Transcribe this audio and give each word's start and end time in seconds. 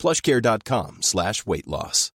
plushcare.com 0.00 1.02
slash 1.02 1.46
weight 1.46 1.66
loss. 1.66 2.10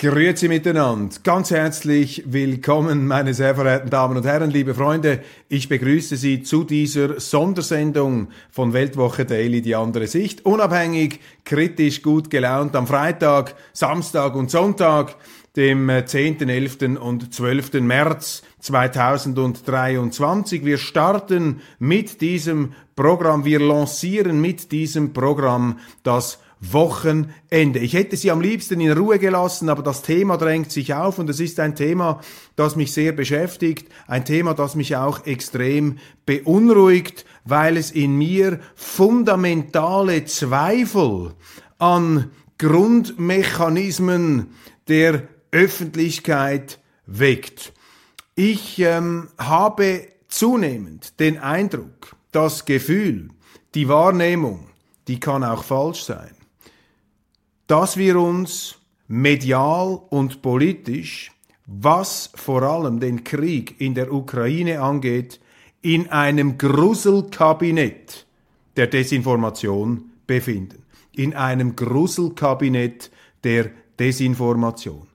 Grüezi 0.00 0.48
miteinander. 0.48 1.14
Ganz 1.24 1.50
herzlich 1.50 2.22
willkommen, 2.24 3.06
meine 3.06 3.34
sehr 3.34 3.54
verehrten 3.54 3.90
Damen 3.90 4.16
und 4.16 4.24
Herren, 4.24 4.50
liebe 4.50 4.72
Freunde. 4.72 5.20
Ich 5.50 5.68
begrüße 5.68 6.16
Sie 6.16 6.42
zu 6.42 6.64
dieser 6.64 7.20
Sondersendung 7.20 8.28
von 8.50 8.72
Weltwoche 8.72 9.26
Daily, 9.26 9.60
die 9.60 9.74
andere 9.74 10.06
Sicht. 10.06 10.46
Unabhängig, 10.46 11.20
kritisch, 11.44 12.00
gut 12.00 12.30
gelaunt 12.30 12.76
am 12.76 12.86
Freitag, 12.86 13.54
Samstag 13.74 14.36
und 14.36 14.50
Sonntag 14.50 15.16
dem 15.56 15.90
10., 16.04 16.48
11. 16.48 17.00
und 17.00 17.34
12. 17.34 17.80
März 17.80 18.42
2023. 18.60 20.64
Wir 20.64 20.78
starten 20.78 21.60
mit 21.78 22.20
diesem 22.20 22.74
Programm, 22.94 23.44
wir 23.44 23.60
lancieren 23.60 24.40
mit 24.40 24.70
diesem 24.70 25.12
Programm 25.12 25.78
das 26.02 26.38
Wochenende. 26.60 27.78
Ich 27.78 27.94
hätte 27.94 28.16
sie 28.16 28.30
am 28.30 28.42
liebsten 28.42 28.80
in 28.80 28.92
Ruhe 28.92 29.18
gelassen, 29.18 29.70
aber 29.70 29.82
das 29.82 30.02
Thema 30.02 30.36
drängt 30.36 30.70
sich 30.70 30.92
auf 30.92 31.18
und 31.18 31.30
es 31.30 31.40
ist 31.40 31.58
ein 31.58 31.74
Thema, 31.74 32.20
das 32.54 32.76
mich 32.76 32.92
sehr 32.92 33.12
beschäftigt, 33.12 33.88
ein 34.06 34.26
Thema, 34.26 34.52
das 34.52 34.74
mich 34.74 34.94
auch 34.94 35.24
extrem 35.24 35.96
beunruhigt, 36.26 37.24
weil 37.46 37.78
es 37.78 37.90
in 37.90 38.16
mir 38.16 38.60
fundamentale 38.74 40.26
Zweifel 40.26 41.32
an 41.78 42.30
Grundmechanismen 42.58 44.48
der 44.86 45.22
Öffentlichkeit 45.52 46.78
weckt. 47.06 47.72
Ich 48.34 48.78
ähm, 48.78 49.28
habe 49.38 50.08
zunehmend 50.28 51.18
den 51.20 51.38
Eindruck, 51.38 52.16
das 52.32 52.64
Gefühl, 52.64 53.28
die 53.74 53.88
Wahrnehmung, 53.88 54.68
die 55.08 55.20
kann 55.20 55.44
auch 55.44 55.64
falsch 55.64 56.04
sein, 56.04 56.34
dass 57.66 57.96
wir 57.96 58.18
uns 58.18 58.76
medial 59.08 60.00
und 60.08 60.40
politisch, 60.40 61.32
was 61.66 62.30
vor 62.34 62.62
allem 62.62 63.00
den 63.00 63.24
Krieg 63.24 63.80
in 63.80 63.94
der 63.94 64.12
Ukraine 64.12 64.80
angeht, 64.80 65.40
in 65.82 66.08
einem 66.10 66.58
Gruselkabinett 66.58 68.26
der 68.76 68.86
Desinformation 68.86 70.12
befinden. 70.26 70.84
In 71.12 71.34
einem 71.34 71.74
Gruselkabinett 71.74 73.10
der 73.42 73.70
Desinformation 73.98 75.09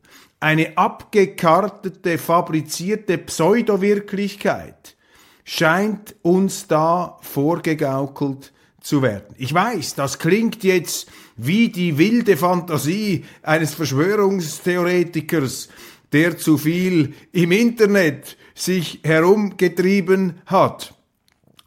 eine 0.46 0.78
abgekartete, 0.78 2.20
fabrizierte 2.20 3.18
Pseudowirklichkeit 3.18 4.96
scheint 5.44 6.14
uns 6.22 6.68
da 6.68 7.18
vorgegaukelt 7.22 8.54
zu 8.80 9.02
werden. 9.02 9.34
Ich 9.40 9.52
weiß, 9.52 9.96
das 9.96 10.20
klingt 10.20 10.64
jetzt 10.64 11.10
wie 11.36 11.70
die 11.70 11.98
wilde 11.98 12.38
Fantasie 12.38 13.26
eines 13.42 13.74
Verschwörungstheoretikers, 13.74 15.70
der 16.12 16.38
zu 16.38 16.60
viel 16.60 17.16
im 17.32 17.52
Internet 17.52 18.38
sich 18.54 19.00
herumgetrieben 19.04 20.42
hat. 20.46 20.94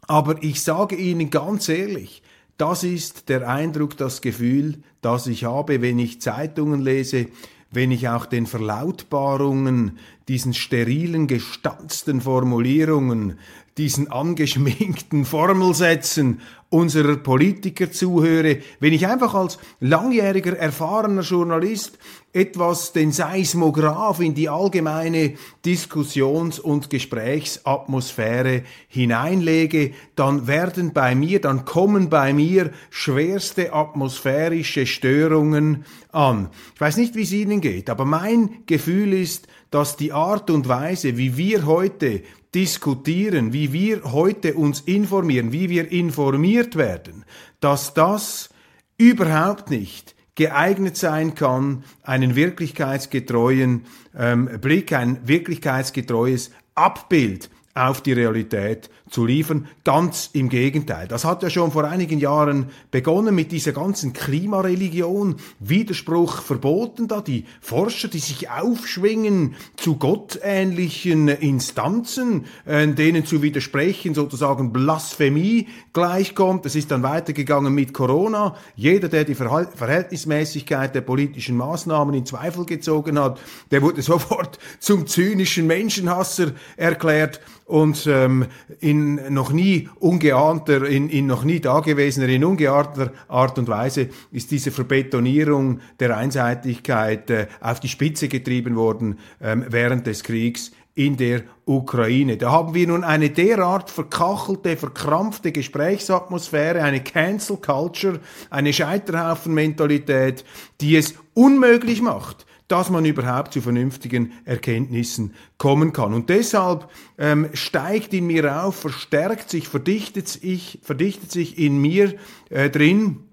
Aber 0.07 0.41
ich 0.41 0.63
sage 0.63 0.95
Ihnen 0.95 1.29
ganz 1.29 1.67
ehrlich, 1.67 2.23
das 2.57 2.85
ist 2.85 3.27
der 3.27 3.45
Eindruck, 3.49 3.97
das 3.97 4.21
Gefühl, 4.21 4.83
das 5.01 5.27
ich 5.27 5.43
habe, 5.43 5.81
wenn 5.81 5.99
ich 5.99 6.21
Zeitungen 6.21 6.79
lese, 6.79 7.27
wenn 7.71 7.91
ich 7.91 8.09
auch 8.09 8.25
den 8.25 8.45
Verlautbarungen, 8.45 9.99
diesen 10.27 10.53
sterilen, 10.53 11.27
gestanzten 11.27 12.21
Formulierungen, 12.21 13.37
diesen 13.77 14.11
angeschminkten 14.11 15.25
Formelsätzen 15.25 16.41
unserer 16.69 17.17
Politiker 17.17 17.91
zuhöre, 17.91 18.59
wenn 18.79 18.93
ich 18.93 19.07
einfach 19.07 19.33
als 19.33 19.57
langjähriger, 19.79 20.55
erfahrener 20.55 21.23
Journalist 21.23 21.97
etwas 22.31 22.93
den 22.93 23.11
Seismograph 23.11 24.19
in 24.19 24.35
die 24.35 24.49
allgemeine 24.49 25.33
Diskussions- 25.65 26.59
und 26.59 26.91
Gesprächsatmosphäre 26.91 28.63
hineinlege, 28.87 29.93
dann 30.15 30.45
werden 30.45 30.93
bei 30.93 31.15
mir, 31.15 31.41
dann 31.41 31.65
kommen 31.65 32.09
bei 32.09 32.33
mir 32.33 32.71
schwerste 32.91 33.73
atmosphärische 33.73 34.85
Störungen 34.85 35.85
an. 36.11 36.49
Ich 36.75 36.81
weiß 36.81 36.97
nicht, 36.97 37.15
wie 37.15 37.23
es 37.23 37.31
Ihnen 37.31 37.61
geht, 37.61 37.89
aber 37.89 38.05
mein 38.05 38.63
Gefühl 38.67 39.13
ist, 39.13 39.47
dass 39.71 39.97
die 39.97 40.13
Art 40.13 40.51
und 40.51 40.67
Weise, 40.67 41.17
wie 41.17 41.35
wir 41.35 41.65
heute 41.65 42.21
diskutieren, 42.55 43.53
wie 43.53 43.73
wir 43.73 44.11
heute 44.11 44.55
uns 44.55 44.81
informieren, 44.81 45.51
wie 45.51 45.69
wir 45.69 45.91
informiert 45.91 46.75
werden, 46.75 47.25
dass 47.59 47.93
das 47.93 48.49
überhaupt 48.97 49.69
nicht 49.69 50.15
geeignet 50.35 50.95
sein 50.95 51.35
kann, 51.35 51.83
einen 52.01 52.35
wirklichkeitsgetreuen 52.35 53.85
ähm, 54.17 54.49
Blick, 54.61 54.93
ein 54.93 55.19
wirklichkeitsgetreues 55.27 56.51
Abbild 56.75 57.49
auf 57.73 58.01
die 58.01 58.13
Realität 58.13 58.89
zu 59.09 59.25
liefern. 59.25 59.67
Ganz 59.83 60.29
im 60.33 60.49
Gegenteil. 60.49 61.07
Das 61.07 61.25
hat 61.25 61.43
ja 61.43 61.49
schon 61.49 61.71
vor 61.71 61.83
einigen 61.83 62.19
Jahren 62.19 62.67
begonnen 62.91 63.35
mit 63.35 63.51
dieser 63.51 63.71
ganzen 63.71 64.13
Klimareligion. 64.13 65.35
Widerspruch 65.59 66.41
verboten 66.41 67.07
da. 67.07 67.21
Die 67.21 67.45
Forscher, 67.61 68.07
die 68.07 68.19
sich 68.19 68.49
aufschwingen 68.49 69.55
zu 69.75 69.97
gottähnlichen 69.97 71.27
Instanzen, 71.27 72.45
äh, 72.65 72.87
denen 72.87 73.25
zu 73.25 73.41
widersprechen 73.41 74.13
sozusagen 74.13 74.71
Blasphemie 74.71 75.67
gleichkommt. 75.93 76.65
Es 76.65 76.75
ist 76.75 76.91
dann 76.91 77.03
weitergegangen 77.03 77.73
mit 77.73 77.93
Corona. 77.93 78.55
Jeder, 78.75 79.09
der 79.09 79.23
die 79.23 79.35
Verhältnismäßigkeit 79.35 80.93
der 80.95 81.01
politischen 81.01 81.57
Maßnahmen 81.57 82.13
in 82.13 82.25
Zweifel 82.25 82.65
gezogen 82.65 83.19
hat, 83.19 83.39
der 83.71 83.81
wurde 83.81 84.01
sofort 84.09 84.59
zum 84.79 85.07
zynischen 85.07 85.67
Menschenhasser 85.67 86.51
erklärt 86.77 87.39
und 87.69 88.07
ähm, 88.07 88.47
in 88.79 88.98
noch 89.29 89.51
nie 89.51 89.89
ungeahnter, 89.99 90.85
in, 90.87 91.09
in 91.09 91.27
noch 91.27 91.43
nie 91.43 91.59
dagewesener, 91.59 92.27
in 92.29 92.43
ungeahnter 92.43 93.11
Art 93.27 93.57
und 93.57 93.67
Weise 93.67 94.09
ist 94.31 94.51
diese 94.51 94.71
Verbetonierung 94.71 95.79
der 95.99 96.15
Einseitigkeit 96.17 97.29
äh, 97.29 97.47
auf 97.61 97.79
die 97.79 97.87
Spitze 97.87 98.27
getrieben 98.27 98.75
worden 98.75 99.19
ähm, 99.41 99.65
während 99.69 100.07
des 100.07 100.23
Kriegs 100.23 100.71
in 100.95 101.15
der 101.15 101.43
Ukraine. 101.65 102.35
Da 102.35 102.51
haben 102.51 102.73
wir 102.73 102.85
nun 102.85 103.05
eine 103.05 103.29
derart 103.29 103.89
verkachelte, 103.89 104.75
verkrampfte 104.75 105.53
Gesprächsatmosphäre, 105.53 106.83
eine 106.83 107.01
Cancel 107.01 107.55
Culture, 107.55 108.19
eine 108.49 108.73
Scheiterhaufen-Mentalität, 108.73 110.43
die 110.81 110.97
es 110.97 111.15
unmöglich 111.33 112.01
macht, 112.01 112.45
dass 112.69 112.89
man 112.89 113.03
überhaupt 113.03 113.51
zu 113.53 113.61
vernünftigen 113.61 114.31
Erkenntnissen 114.45 115.33
kommen 115.57 115.91
kann. 115.91 116.13
Und 116.13 116.29
deshalb 116.29 116.87
ähm, 117.17 117.49
steigt 117.53 118.13
in 118.13 118.27
mir 118.27 118.63
auf, 118.63 118.75
verstärkt 118.75 119.49
sich, 119.49 119.67
verdichtet 119.67 120.29
sich, 120.29 120.79
verdichtet 120.83 121.31
sich 121.31 121.57
in 121.57 121.79
mir 121.81 122.15
äh, 122.49 122.69
drin 122.69 123.25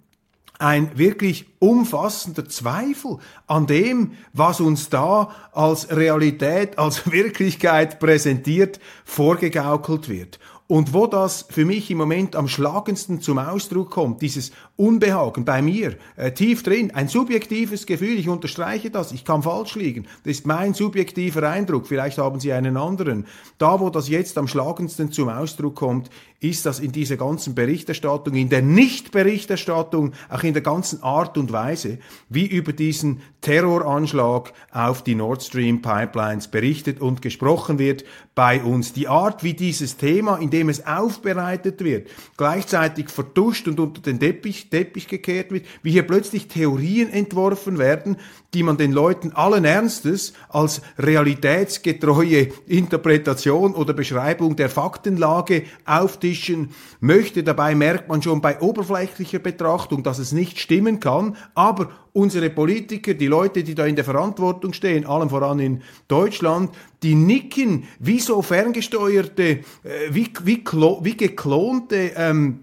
ein 0.59 0.97
wirklich 0.97 1.47
umfassender 1.59 2.49
Zweifel 2.49 3.19
an 3.47 3.67
dem, 3.67 4.12
was 4.33 4.61
uns 4.61 4.88
da 4.88 5.31
als 5.53 5.94
Realität, 5.94 6.79
als 6.79 7.11
Wirklichkeit 7.11 7.99
präsentiert, 7.99 8.81
vorgegaukelt 9.05 10.09
wird. 10.09 10.38
Und 10.69 10.93
wo 10.93 11.07
das 11.07 11.47
für 11.49 11.65
mich 11.65 11.93
im 11.93 11.99
Moment 11.99 12.35
am 12.35 12.49
schlagendsten 12.49 13.21
zum 13.21 13.39
Ausdruck 13.39 13.89
kommt, 13.91 14.21
dieses 14.21 14.51
Unbehagen 14.75 15.45
bei 15.45 15.63
mir, 15.63 15.97
äh, 16.17 16.33
tief 16.33 16.65
drin, 16.65 16.91
ein 16.93 17.07
subjektives 17.07 17.87
Gefühl, 17.87 18.19
ich 18.19 18.29
unterstreiche 18.29 18.91
das, 18.91 19.13
ich 19.13 19.25
kann 19.25 19.45
falsch 19.45 19.77
liegen, 19.77 20.07
das 20.25 20.39
ist 20.39 20.47
mein 20.47 20.75
subjektiver 20.75 21.49
Eindruck, 21.49 21.87
vielleicht 21.87 22.19
haben 22.19 22.41
Sie 22.41 22.53
einen 22.53 22.77
anderen. 22.77 23.27
Da, 23.59 23.79
wo 23.79 23.91
das 23.91 24.09
jetzt 24.09 24.37
am 24.39 24.49
schlagendsten 24.49 25.13
zum 25.13 25.29
Ausdruck 25.29 25.77
kommt, 25.77 26.11
ist 26.41 26.67
das 26.67 26.81
in 26.81 26.93
dieser 26.93 27.17
ganzen 27.17 27.55
Berichterstattung, 27.55 28.35
in 28.35 28.49
der 28.49 28.62
Nichtberichterstattung, 28.62 30.12
auch 30.29 30.43
in 30.43 30.53
der 30.53 30.62
ganzen 30.62 31.03
Art 31.03 31.38
und 31.38 31.53
Weise, 31.53 31.99
wie 32.29 32.47
über 32.47 32.73
diesen 32.73 33.23
Terroranschlag 33.41 34.53
auf 34.71 35.03
die 35.03 35.15
Nord 35.15 35.43
Stream 35.43 35.81
Pipelines 35.81 36.49
berichtet 36.49 37.00
und 37.00 37.23
gesprochen 37.23 37.79
wird 37.79 38.05
bei 38.35 38.62
uns. 38.62 38.93
Die 38.93 39.09
Art, 39.09 39.43
wie 39.44 39.55
dieses 39.55 39.97
Thema, 39.97 40.37
in 40.37 40.50
dem 40.50 40.69
es 40.69 40.87
aufbereitet 40.87 41.83
wird, 41.83 42.09
gleichzeitig 42.37 43.09
vertuscht 43.09 43.67
und 43.69 43.81
unter 43.81 44.03
den 44.03 44.21
Teppich, 44.21 44.69
Teppich 44.69 45.09
gekehrt 45.09 45.50
wird, 45.53 45.65
wie 45.83 45.93
hier 45.93 46.06
plötzlich 46.06 46.49
Theorien 46.49 47.11
entworfen 47.11 47.79
werden, 47.79 48.17
die 48.56 48.62
man 48.62 48.79
den 48.79 48.93
Leuten 48.93 49.32
allen 49.32 49.67
Ernstes 49.67 50.32
als 50.49 50.81
realitätsgetreue 50.99 52.49
Interpretation 52.67 53.75
oder 53.75 53.93
Beschreibung 53.93 54.56
der 54.56 54.70
Faktenlage 54.70 55.64
auftischen 55.85 56.70
möchte. 57.00 57.43
Dabei 57.43 57.75
merkt 57.75 58.08
man 58.08 58.23
schon 58.23 58.41
bei 58.41 58.58
oberflächlicher 58.58 59.41
Betrachtung, 59.41 60.03
dass 60.03 60.19
es 60.19 60.32
nicht 60.32 60.58
stimmen 60.58 61.00
kann, 61.00 61.37
aber 61.55 61.91
unsere 62.14 62.49
Politiker, 62.49 63.12
die 63.12 63.26
Leute, 63.26 63.62
die 63.62 63.75
da 63.75 63.85
in 63.85 63.94
der 63.94 64.06
Verantwortung 64.06 64.73
stehen, 64.73 65.05
allem 65.05 65.29
voran 65.29 65.59
in 65.59 65.82
Deutschland, 66.09 66.70
die 67.02 67.14
nicken 67.14 67.85
wie 67.99 68.20
so 68.20 68.41
ferngesteuerte, 68.41 69.43
äh, 69.43 69.64
wie, 70.09 70.32
wie, 70.44 70.64
wie 71.02 71.17
geklonte 71.19 72.12
ähm, 72.17 72.61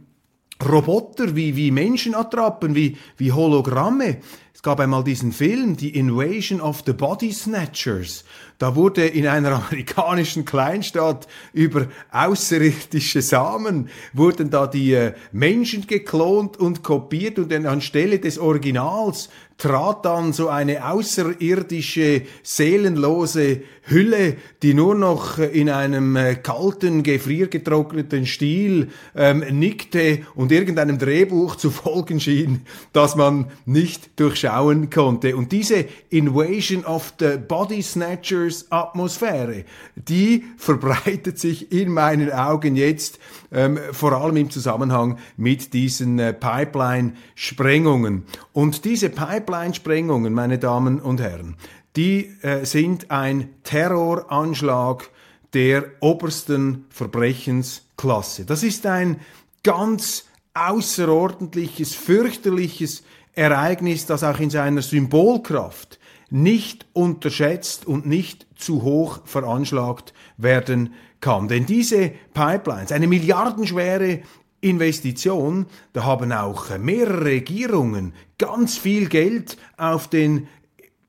Roboter, 0.67 1.35
wie, 1.35 1.55
wie 1.55 1.69
Menschenattrappen, 1.69 2.73
wie, 2.73 2.97
wie 3.17 3.31
Hologramme. 3.31 4.17
Es 4.63 4.65
gab 4.65 4.79
einmal 4.79 5.03
diesen 5.03 5.33
Film, 5.33 5.75
die 5.75 5.93
Invasion 5.93 6.61
of 6.61 6.83
the 6.85 6.93
Body 6.93 7.33
Snatchers. 7.33 8.23
Da 8.63 8.77
wurde 8.77 9.05
in 9.05 9.27
einer 9.27 9.51
amerikanischen 9.69 10.45
Kleinstadt 10.45 11.27
über 11.51 11.87
außerirdische 12.13 13.21
Samen 13.21 13.89
wurden 14.13 14.51
da 14.51 14.67
die 14.67 14.93
äh, 14.93 15.11
Menschen 15.33 15.85
geklont 15.85 16.55
und 16.55 16.81
kopiert 16.81 17.39
und 17.39 17.51
dann 17.51 17.65
anstelle 17.65 18.19
des 18.19 18.39
Originals 18.39 19.27
trat 19.57 20.05
dann 20.05 20.33
so 20.33 20.49
eine 20.49 20.89
außerirdische, 20.89 22.23
seelenlose 22.41 23.61
Hülle, 23.83 24.35
die 24.61 24.73
nur 24.73 24.95
noch 24.95 25.37
in 25.39 25.69
einem 25.69 26.15
äh, 26.15 26.35
kalten, 26.35 27.03
gefriergetrockneten 27.03 28.25
Stil 28.25 28.89
ähm, 29.15 29.43
nickte 29.51 30.19
und 30.35 30.51
irgendeinem 30.51 30.97
Drehbuch 30.97 31.55
zu 31.55 31.69
folgen 31.69 32.19
schien, 32.19 32.61
das 32.93 33.15
man 33.15 33.51
nicht 33.65 34.19
durchschauen 34.19 34.89
konnte. 34.89 35.35
Und 35.35 35.51
diese 35.51 35.85
Invasion 36.09 36.85
of 36.85 37.13
the 37.19 37.37
Body 37.37 37.81
Snatchers 37.81 38.52
Atmosphäre, 38.71 39.65
die 39.95 40.45
verbreitet 40.57 41.39
sich 41.39 41.71
in 41.71 41.91
meinen 41.91 42.31
Augen 42.31 42.75
jetzt 42.75 43.19
ähm, 43.51 43.79
vor 43.91 44.13
allem 44.13 44.37
im 44.37 44.49
Zusammenhang 44.49 45.17
mit 45.37 45.73
diesen 45.73 46.19
äh, 46.19 46.33
Pipeline-Sprengungen. 46.33 48.25
Und 48.51 48.85
diese 48.85 49.09
Pipeline-Sprengungen, 49.09 50.33
meine 50.33 50.59
Damen 50.59 50.99
und 50.99 51.21
Herren, 51.21 51.55
die 51.95 52.31
äh, 52.41 52.65
sind 52.65 53.11
ein 53.11 53.49
Terroranschlag 53.63 55.09
der 55.53 55.85
obersten 55.99 56.85
Verbrechensklasse. 56.89 58.45
Das 58.45 58.63
ist 58.63 58.85
ein 58.85 59.19
ganz 59.63 60.25
außerordentliches, 60.53 61.95
fürchterliches 61.95 63.03
Ereignis, 63.33 64.05
das 64.05 64.23
auch 64.23 64.39
in 64.39 64.49
seiner 64.49 64.81
Symbolkraft 64.81 65.99
nicht 66.33 66.87
unterschätzt 66.93 67.85
und 67.85 68.07
nicht 68.07 68.47
zu 68.55 68.81
hoch 68.81 69.21
veranschlagt 69.23 70.15
werden 70.37 70.95
kann. 71.21 71.47
Denn 71.47 71.67
diese 71.67 72.11
Pipelines, 72.33 72.91
eine 72.91 73.05
milliardenschwere 73.05 74.21
Investition, 74.59 75.67
da 75.93 76.05
haben 76.05 76.31
auch 76.31 76.75
mehrere 76.79 77.25
Regierungen 77.25 78.13
ganz 78.39 78.77
viel 78.79 79.09
Geld 79.09 79.57
auf 79.77 80.07
den 80.07 80.47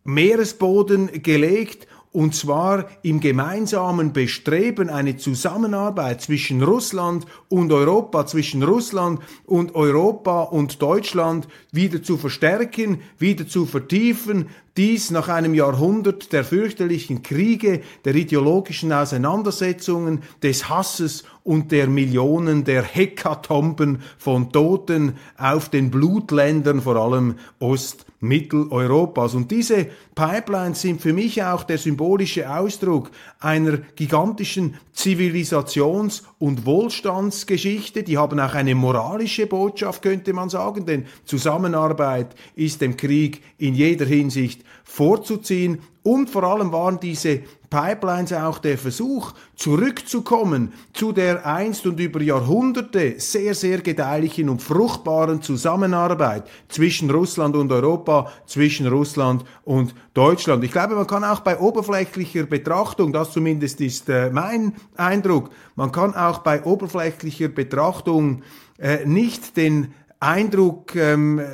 Meeresboden 0.04 1.22
gelegt 1.22 1.88
und 2.14 2.32
zwar 2.32 2.86
im 3.02 3.18
gemeinsamen 3.18 4.12
Bestreben, 4.12 4.88
eine 4.88 5.16
Zusammenarbeit 5.16 6.20
zwischen 6.20 6.62
Russland 6.62 7.26
und 7.48 7.72
Europa, 7.72 8.24
zwischen 8.24 8.62
Russland 8.62 9.18
und 9.44 9.74
Europa 9.74 10.42
und 10.42 10.80
Deutschland 10.80 11.48
wieder 11.72 12.04
zu 12.04 12.16
verstärken, 12.16 13.00
wieder 13.18 13.48
zu 13.48 13.66
vertiefen, 13.66 14.46
dies 14.76 15.10
nach 15.10 15.28
einem 15.28 15.54
Jahrhundert 15.54 16.32
der 16.32 16.44
fürchterlichen 16.44 17.24
Kriege, 17.24 17.80
der 18.04 18.14
ideologischen 18.14 18.92
Auseinandersetzungen, 18.92 20.22
des 20.40 20.68
Hasses 20.68 21.24
und 21.42 21.72
der 21.72 21.88
Millionen 21.88 22.62
der 22.62 22.84
Hekatomben 22.84 24.02
von 24.18 24.52
Toten 24.52 25.16
auf 25.36 25.68
den 25.68 25.90
Blutländern, 25.90 26.80
vor 26.80 26.94
allem 26.94 27.34
Ost- 27.58 28.06
Mitteleuropas. 28.24 29.34
Und 29.34 29.50
diese 29.50 29.86
Pipelines 30.14 30.80
sind 30.80 31.00
für 31.00 31.12
mich 31.12 31.42
auch 31.42 31.64
der 31.64 31.78
symbolische 31.78 32.50
Ausdruck 32.50 33.10
einer 33.38 33.78
gigantischen 33.96 34.74
Zivilisations- 34.94 36.22
und 36.38 36.66
Wohlstandsgeschichte. 36.66 38.02
Die 38.02 38.18
haben 38.18 38.40
auch 38.40 38.54
eine 38.54 38.74
moralische 38.74 39.46
Botschaft, 39.46 40.02
könnte 40.02 40.32
man 40.32 40.48
sagen, 40.48 40.86
denn 40.86 41.06
Zusammenarbeit 41.24 42.34
ist 42.54 42.80
dem 42.80 42.96
Krieg 42.96 43.42
in 43.58 43.74
jeder 43.74 44.06
Hinsicht 44.06 44.62
vorzuziehen. 44.84 45.80
Und 46.02 46.28
vor 46.28 46.42
allem 46.44 46.70
waren 46.70 47.00
diese 47.00 47.40
Pipelines 47.70 48.32
auch 48.32 48.58
der 48.58 48.78
Versuch, 48.78 49.32
zurückzukommen 49.56 50.72
zu 50.92 51.10
der 51.12 51.44
einst 51.44 51.86
und 51.86 51.98
über 51.98 52.20
Jahrhunderte 52.20 53.14
sehr, 53.18 53.54
sehr 53.54 53.78
gedeihlichen 53.80 54.48
und 54.48 54.62
fruchtbaren 54.62 55.42
Zusammenarbeit 55.42 56.44
zwischen 56.68 57.10
Russland 57.10 57.56
und 57.56 57.72
Europa, 57.72 58.13
zwischen 58.46 58.86
Russland 58.86 59.44
und 59.64 59.94
Deutschland. 60.14 60.64
Ich 60.64 60.72
glaube, 60.72 60.94
man 60.94 61.06
kann 61.06 61.24
auch 61.24 61.40
bei 61.40 61.58
oberflächlicher 61.58 62.44
Betrachtung, 62.44 63.12
das 63.12 63.32
zumindest 63.32 63.80
ist 63.80 64.08
äh, 64.08 64.30
mein 64.30 64.74
Eindruck, 64.96 65.50
man 65.76 65.92
kann 65.92 66.14
auch 66.14 66.38
bei 66.38 66.62
oberflächlicher 66.64 67.48
Betrachtung 67.48 68.42
äh, 68.78 69.04
nicht 69.06 69.56
den 69.56 69.94
Eindruck 70.20 70.94
ähm, 70.96 71.38
äh, 71.38 71.44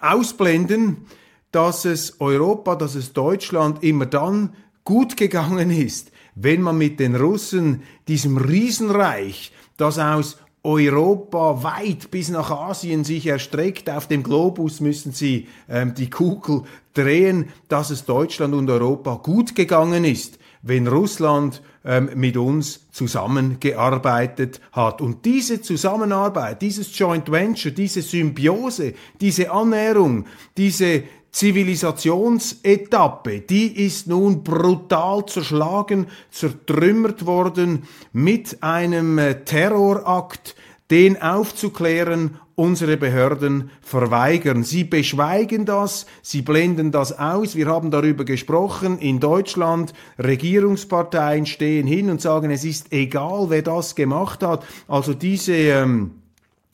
ausblenden, 0.00 1.06
dass 1.52 1.84
es 1.84 2.20
Europa, 2.20 2.76
dass 2.76 2.94
es 2.94 3.12
Deutschland 3.12 3.82
immer 3.82 4.06
dann 4.06 4.54
gut 4.84 5.16
gegangen 5.16 5.70
ist, 5.70 6.12
wenn 6.34 6.62
man 6.62 6.78
mit 6.78 7.00
den 7.00 7.16
Russen, 7.16 7.82
diesem 8.08 8.36
Riesenreich, 8.36 9.52
das 9.76 9.98
aus 9.98 10.38
Europa 10.62 11.62
weit 11.62 12.10
bis 12.10 12.28
nach 12.28 12.50
Asien 12.50 13.04
sich 13.04 13.26
erstreckt. 13.26 13.88
Auf 13.88 14.08
dem 14.08 14.22
Globus 14.22 14.80
müssen 14.80 15.12
sie 15.12 15.48
ähm, 15.68 15.94
die 15.94 16.10
Kugel 16.10 16.62
drehen, 16.92 17.48
dass 17.68 17.90
es 17.90 18.04
Deutschland 18.04 18.54
und 18.54 18.68
Europa 18.68 19.14
gut 19.22 19.54
gegangen 19.54 20.04
ist, 20.04 20.38
wenn 20.62 20.86
Russland 20.86 21.62
ähm, 21.82 22.10
mit 22.14 22.36
uns 22.36 22.90
zusammengearbeitet 22.90 24.60
hat. 24.72 25.00
Und 25.00 25.24
diese 25.24 25.62
Zusammenarbeit, 25.62 26.60
dieses 26.60 26.96
Joint 26.98 27.30
Venture, 27.30 27.72
diese 27.72 28.02
Symbiose, 28.02 28.92
diese 29.18 29.50
Annäherung, 29.50 30.26
diese 30.58 31.04
Zivilisationsetappe, 31.32 33.40
die 33.40 33.86
ist 33.86 34.08
nun 34.08 34.42
brutal 34.42 35.26
zerschlagen, 35.26 36.06
zertrümmert 36.30 37.26
worden 37.26 37.84
mit 38.12 38.62
einem 38.62 39.18
äh, 39.18 39.44
Terrorakt, 39.44 40.56
den 40.90 41.22
aufzuklären 41.22 42.40
unsere 42.60 42.98
Behörden 42.98 43.70
verweigern. 43.80 44.64
Sie 44.64 44.84
beschweigen 44.84 45.64
das, 45.64 46.04
sie 46.20 46.42
blenden 46.42 46.90
das 46.90 47.18
aus. 47.18 47.56
Wir 47.56 47.68
haben 47.68 47.90
darüber 47.90 48.24
gesprochen. 48.24 48.98
In 48.98 49.18
Deutschland 49.18 49.94
Regierungsparteien 50.18 51.46
stehen 51.46 51.86
hin 51.86 52.10
und 52.10 52.20
sagen, 52.20 52.50
es 52.50 52.64
ist 52.64 52.92
egal, 52.92 53.46
wer 53.48 53.62
das 53.62 53.94
gemacht 53.94 54.42
hat. 54.42 54.66
Also 54.88 55.14
diese 55.14 55.54
ähm, 55.54 56.16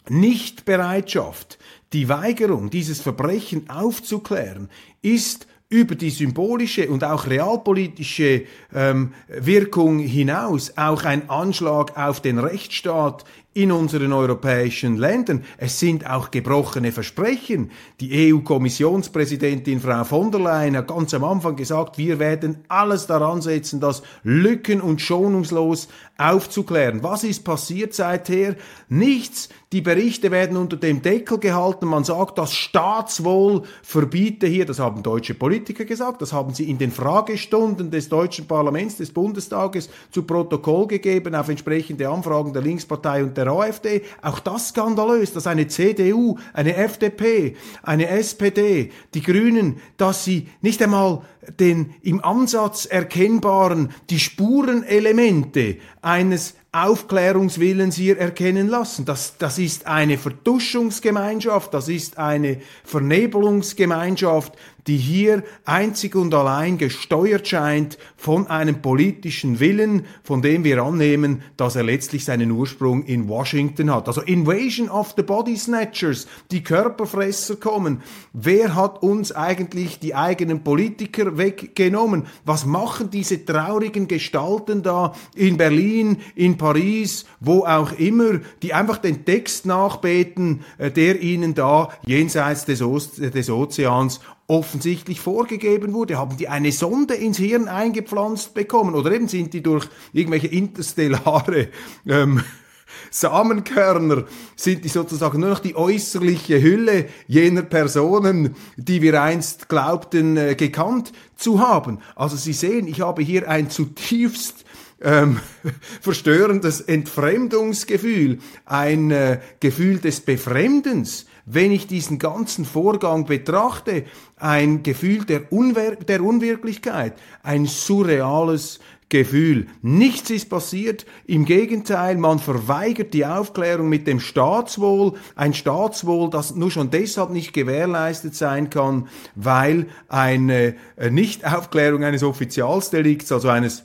Nichtbereitschaft, 0.09 1.57
die 1.97 2.11
Weigerung, 2.11 2.69
dieses 2.69 3.01
Verbrechen 3.01 3.71
aufzuklären, 3.71 4.69
ist 5.01 5.47
über 5.71 5.95
die 5.95 6.11
symbolische 6.11 6.91
und 6.91 7.03
auch 7.03 7.27
realpolitische 7.27 8.45
ähm, 8.75 9.15
Wirkung 9.29 9.99
hinaus 10.01 10.75
auch 10.77 11.05
ein 11.05 11.31
Anschlag 11.31 11.97
auf 11.97 12.21
den 12.21 12.39
Rechtsstaat 12.39 13.25
in 13.57 13.73
unseren 13.73 14.13
europäischen 14.13 14.99
Ländern. 14.99 15.43
Es 15.57 15.81
sind 15.81 16.09
auch 16.09 16.31
gebrochene 16.31 16.93
Versprechen. 16.93 17.71
Die 18.01 18.31
EU-Kommissionspräsidentin 18.31 19.81
Frau 19.81 20.05
von 20.05 20.31
der 20.31 20.41
Leyen 20.41 20.77
hat 20.77 20.89
ganz 20.89 21.15
am 21.15 21.25
Anfang 21.25 21.57
gesagt, 21.57 21.97
wir 21.97 22.19
werden 22.19 22.59
alles 22.69 23.07
daran 23.07 23.41
setzen, 23.41 23.81
das 23.81 24.03
lücken- 24.23 24.83
und 24.83 25.01
schonungslos 25.01 25.89
aufzuklären. 26.19 27.03
Was 27.03 27.25
ist 27.25 27.45
passiert 27.45 27.95
seither? 27.95 28.57
Nichts. 28.91 29.49
Die 29.73 29.81
Berichte 29.81 30.31
werden 30.31 30.57
unter 30.57 30.77
dem 30.77 31.03
Deckel 31.03 31.39
gehalten. 31.39 31.87
Man 31.87 32.05
sagt, 32.05 32.39
das 32.39 32.53
Staatswohl 32.53 33.63
verbiete 33.83 34.47
hier, 34.47 34.65
das 34.65 34.79
haben 34.79 35.03
deutsche 35.03 35.35
Politiker 35.35 35.85
gesagt, 35.85 36.23
das 36.23 36.33
haben 36.33 36.55
sie 36.55 36.71
in 36.71 36.79
den 36.79 36.93
Fragestunden 36.93 37.91
des 37.91 38.09
deutschen 38.09 38.47
Parlaments, 38.47 38.97
des 38.97 39.11
Bundestages 39.11 39.89
zu 40.11 40.23
Protokoll 40.23 40.87
gegeben 40.87 41.35
auf 41.35 41.49
entsprechende 41.49 42.09
Anfragen 42.09 42.53
der 42.53 42.63
Linkspartei 42.63 43.25
und 43.25 43.37
der 43.37 43.46
AfD. 43.49 44.03
Auch 44.23 44.39
das 44.39 44.69
skandalös, 44.69 45.33
dass 45.33 45.47
eine 45.47 45.69
CDU, 45.69 46.39
eine 46.53 46.77
FDP, 46.77 47.57
eine 47.83 48.09
SPD, 48.09 48.91
die 49.15 49.23
Grünen, 49.23 49.81
dass 49.97 50.25
sie 50.25 50.49
nicht 50.61 50.83
einmal 50.83 51.23
den 51.61 51.95
im 52.03 52.25
Ansatz 52.25 52.87
erkennbaren, 52.87 53.91
die 54.11 54.19
Spurenelemente 54.19 55.79
eines 56.03 56.55
Aufklärungswillens 56.73 57.97
hier 57.97 58.19
erkennen 58.19 58.69
lassen. 58.69 59.07
Das, 59.07 59.39
das 59.39 59.59
ist 59.59 59.87
eine 59.87 60.19
Vertuschungsgemeinschaft, 60.19 61.73
das 61.73 61.89
ist 61.89 62.19
eine 62.19 62.61
Vernebelungsgemeinschaft, 62.85 64.53
die 64.87 64.97
hier 64.97 65.43
einzig 65.65 66.15
und 66.15 66.33
allein 66.35 66.79
gesteuert 66.79 67.49
scheint 67.49 67.99
von 68.17 68.47
einem 68.47 68.83
politischen 68.83 69.59
Willen, 69.61 70.07
von 70.23 70.43
dem 70.43 70.65
wir 70.65 70.83
annehmen, 70.83 71.43
dass 71.57 71.77
er 71.77 71.83
letztlich 71.83 72.25
seinen 72.25 72.51
Ursprung 72.51 73.05
in 73.05 73.29
Washington 73.29 73.93
hat. 73.93 74.07
Also 74.09 74.21
Invasion 74.23 74.89
of 74.89 75.15
the 75.17 75.23
Body 75.23 75.57
Snatchers, 75.57 76.27
die 76.51 76.63
Körperfresser 76.63 77.57
kommen. 77.57 78.03
Wer 78.33 78.75
hat 78.75 79.03
uns 79.03 79.33
eigentlich 79.33 79.99
die 79.99 80.15
eigenen 80.15 80.63
Politiker 80.63 81.37
weggenommen? 81.37 82.27
Was 82.45 82.65
machen 82.65 83.11
diese 83.11 83.45
traurigen 83.45 84.09
Gestalten 84.09 84.83
da 84.83 85.15
in 85.35 85.57
Berlin, 85.57 86.19
in 86.35 86.57
Paris, 86.57 87.27
wo 87.41 87.65
auch 87.65 87.93
immer, 87.93 88.41
die 88.63 88.73
einfach 88.73 88.99
den 88.99 89.25
Text 89.25 89.67
nachbeten, 89.67 90.65
äh, 90.79 90.91
der 90.91 91.21
ihnen 91.21 91.55
da 91.55 91.91
jenseits 92.05 92.65
des, 92.65 92.83
Ozeans 92.83 94.21
offensichtlich 94.47 95.21
vorgegeben 95.21 95.93
wurde? 95.93 96.19
Haben 96.19 96.37
die 96.37 96.49
eine 96.49 96.73
Sonde 96.73 97.15
ins 97.15 97.39
Hirn 97.39 97.69
eingepflanzt 97.69 98.55
bekommen? 98.55 98.95
Oder 98.95 99.13
eben 99.13 99.29
sind 99.29 99.55
die 99.55 99.63
durch 99.63 99.89
irgendwelche 100.13 100.49
interstellare 100.49 101.69
ähm, 102.07 102.43
Samenkörner 103.11 104.25
sind 104.55 104.85
die 104.85 104.89
sozusagen 104.89 105.41
nur 105.41 105.51
noch 105.51 105.59
die 105.59 105.77
äußerliche 105.77 106.63
Hülle 106.63 107.07
jener 107.27 107.63
Personen, 107.63 108.55
die 108.77 109.03
wir 109.03 109.23
einst 109.23 109.69
glaubten 109.69 110.37
äh, 110.37 110.55
gekannt 110.55 111.13
zu 111.37 111.61
haben. 111.61 111.99
Also 112.15 112.37
Sie 112.37 112.53
sehen, 112.53 112.87
ich 112.87 113.01
habe 113.01 113.23
hier 113.23 113.49
ein 113.49 113.71
zutiefst 113.71 114.65
ähm, 115.01 115.41
verstörendes 116.01 116.81
Entfremdungsgefühl, 116.81 118.39
ein 118.65 119.11
äh, 119.11 119.41
Gefühl 119.61 119.99
des 119.99 120.21
Befremdens, 120.21 121.27
wenn 121.47 121.73
ich 121.73 121.87
diesen 121.87 122.19
ganzen 122.19 122.65
Vorgang 122.65 123.25
betrachte, 123.25 124.05
ein 124.37 124.83
Gefühl 124.83 125.25
der, 125.25 125.53
Unwer 125.53 125.97
der 125.97 126.23
Unwirklichkeit, 126.23 127.15
ein 127.43 127.67
surreales 127.67 128.81
Gefühl. 129.09 129.69
Nichts 129.83 130.31
ist 130.31 130.51
passiert, 130.51 131.07
im 131.25 131.45
Gegenteil, 131.45 132.17
man 132.17 132.41
verweigert 132.41 133.15
die 133.15 133.25
Aufklärung 133.25 133.89
mit 133.89 134.09
dem 134.09 134.19
Staatswohl, 134.19 135.13
ein 135.37 135.55
Staatswohl, 135.55 136.29
das 136.29 136.57
nur 136.57 136.73
schon 136.73 136.91
deshalb 136.91 137.31
nicht 137.31 137.53
gewährleistet 137.53 138.35
sein 138.35 138.69
kann, 138.69 139.07
weil 139.37 139.87
eine 140.09 140.75
äh, 140.97 141.11
Nichtaufklärung 141.11 142.03
eines 142.03 142.25
Offizialsdelikts, 142.25 143.31
also 143.31 143.49
eines 143.49 143.85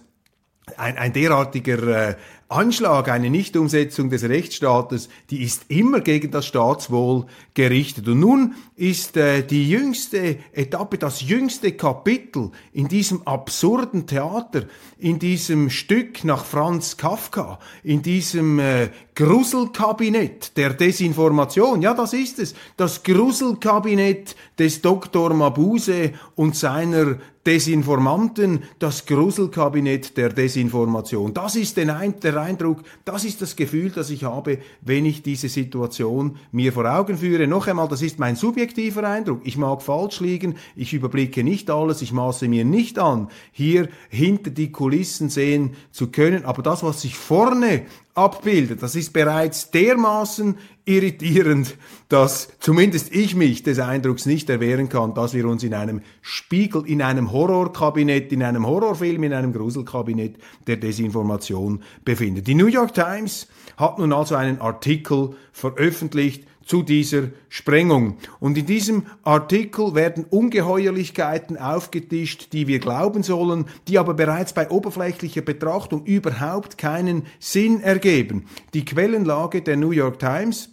ein, 0.78 0.98
ein 0.98 1.14
derartiger 1.14 2.10
äh, 2.10 2.16
Anschlag, 2.52 3.10
eine 3.10 3.30
Nichtumsetzung 3.30 4.10
des 4.10 4.24
Rechtsstaates, 4.24 5.10
die 5.30 5.42
ist 5.42 5.64
immer 5.70 6.02
gegen 6.02 6.32
das 6.32 6.46
Staatswohl 6.46 7.26
gerichtet. 7.54 8.08
Und 8.08 8.20
nun 8.20 8.56
ist 8.82 9.16
äh, 9.16 9.44
die 9.44 9.70
jüngste 9.70 10.38
Etappe, 10.54 10.98
das 10.98 11.22
jüngste 11.22 11.74
Kapitel 11.74 12.50
in 12.74 12.88
diesem 12.88 13.22
absurden 13.28 14.08
Theater, 14.08 14.64
in 14.98 15.20
diesem 15.20 15.70
Stück 15.70 16.24
nach 16.24 16.44
Franz 16.44 16.98
Kafka, 16.98 17.60
in 17.84 18.02
diesem 18.02 18.58
äh, 18.58 18.90
Gruselkabinett 19.14 20.58
der 20.58 20.74
Desinformation. 20.74 21.84
Ja, 21.84 21.94
das 21.94 22.14
ist 22.14 22.40
es. 22.40 22.56
Das 22.76 23.04
Gruselkabinett 23.04 24.36
des 24.58 24.82
Dr. 24.82 25.32
Mabuse 25.36 26.14
und 26.34 26.56
seiner 26.56 27.18
Desinformanten, 27.46 28.64
das 28.78 29.06
Gruselkabinett 29.08 30.16
der 30.16 30.30
Desinformation. 30.30 31.34
Das 31.34 31.56
ist 31.56 31.76
der 31.76 31.98
Eindruck, 31.98 32.84
das 33.04 33.26
ist 33.26 33.42
das 33.42 33.56
Gefühl, 33.56 33.90
das 33.90 34.12
ich 34.12 34.24
habe, 34.26 34.60
wenn 34.82 35.06
ich 35.06 35.24
diese 35.24 35.50
Situation 35.50 36.38
mir 36.52 36.72
vor 36.72 36.86
Augen 36.86 37.18
führe. 37.18 37.48
Noch 37.48 37.68
einmal, 37.68 37.88
das 37.88 38.04
ist 38.04 38.20
mein 38.20 38.36
subjektiver 38.72 39.08
Eindruck. 39.08 39.42
Ich 39.44 39.58
mag 39.58 39.82
falsch 39.82 40.22
liegen, 40.22 40.56
ich 40.76 40.94
überblicke 40.94 41.44
nicht 41.44 41.70
alles, 41.70 42.02
ich 42.02 42.14
maße 42.14 42.48
mir 42.48 42.64
nicht 42.64 43.00
an, 43.00 43.28
hier 43.52 43.90
hinter 44.10 44.50
die 44.50 44.72
Kulissen 44.72 45.30
sehen 45.30 45.76
zu 45.92 46.08
können, 46.08 46.46
aber 46.46 46.62
das, 46.62 46.82
was 46.84 47.02
sich 47.02 47.16
vorne 47.16 47.86
abbildet. 48.14 48.82
Das 48.82 48.96
ist 48.96 49.12
bereits 49.12 49.72
dermaßen 49.72 50.58
irritierend, 50.86 51.76
dass 52.08 52.50
zumindest 52.60 53.14
ich 53.14 53.36
mich 53.36 53.64
des 53.64 53.80
Eindrucks 53.80 54.26
nicht 54.26 54.50
erwehren 54.50 54.90
kann, 54.90 55.14
dass 55.14 55.34
wir 55.34 55.46
uns 55.48 55.64
in 55.64 55.74
einem 55.74 56.02
Spiegel, 56.22 56.86
in 56.86 57.02
einem 57.02 57.32
Horrorkabinett, 57.32 58.32
in 58.32 58.44
einem 58.44 58.66
Horrorfilm, 58.66 59.24
in 59.24 59.34
einem 59.34 59.54
Gruselkabinett 59.54 60.38
der 60.68 60.78
Desinformation 60.78 61.84
befinden. 62.06 62.44
Die 62.44 62.56
New 62.56 62.68
York 62.68 62.94
Times 62.94 63.48
hat 63.78 64.00
nun 64.00 64.14
also 64.14 64.36
einen 64.36 64.62
Artikel 64.62 65.32
veröffentlicht 65.52 66.46
zu 66.72 66.84
dieser 66.84 67.24
Sprengung. 67.50 68.16
Und 68.40 68.58
in 68.58 68.66
diesem 68.66 69.04
Artikel 69.24 69.94
werden 69.94 70.24
Ungeheuerlichkeiten 70.30 71.58
aufgetischt, 71.58 72.54
die 72.54 72.66
wir 72.66 72.80
glauben 72.80 73.24
sollen, 73.24 73.66
die 73.90 74.00
aber 74.00 74.14
bereits 74.14 74.54
bei 74.54 74.70
oberflächlicher 74.70 75.42
Betrachtung 75.42 76.06
überhaupt 76.06 76.78
keinen 76.78 77.24
Sinn 77.40 77.82
ergeben. 77.82 78.46
Die 78.74 78.86
Quellenlage 78.86 79.62
der 79.62 79.76
New 79.76 79.92
York 79.92 80.20
Times 80.20 80.70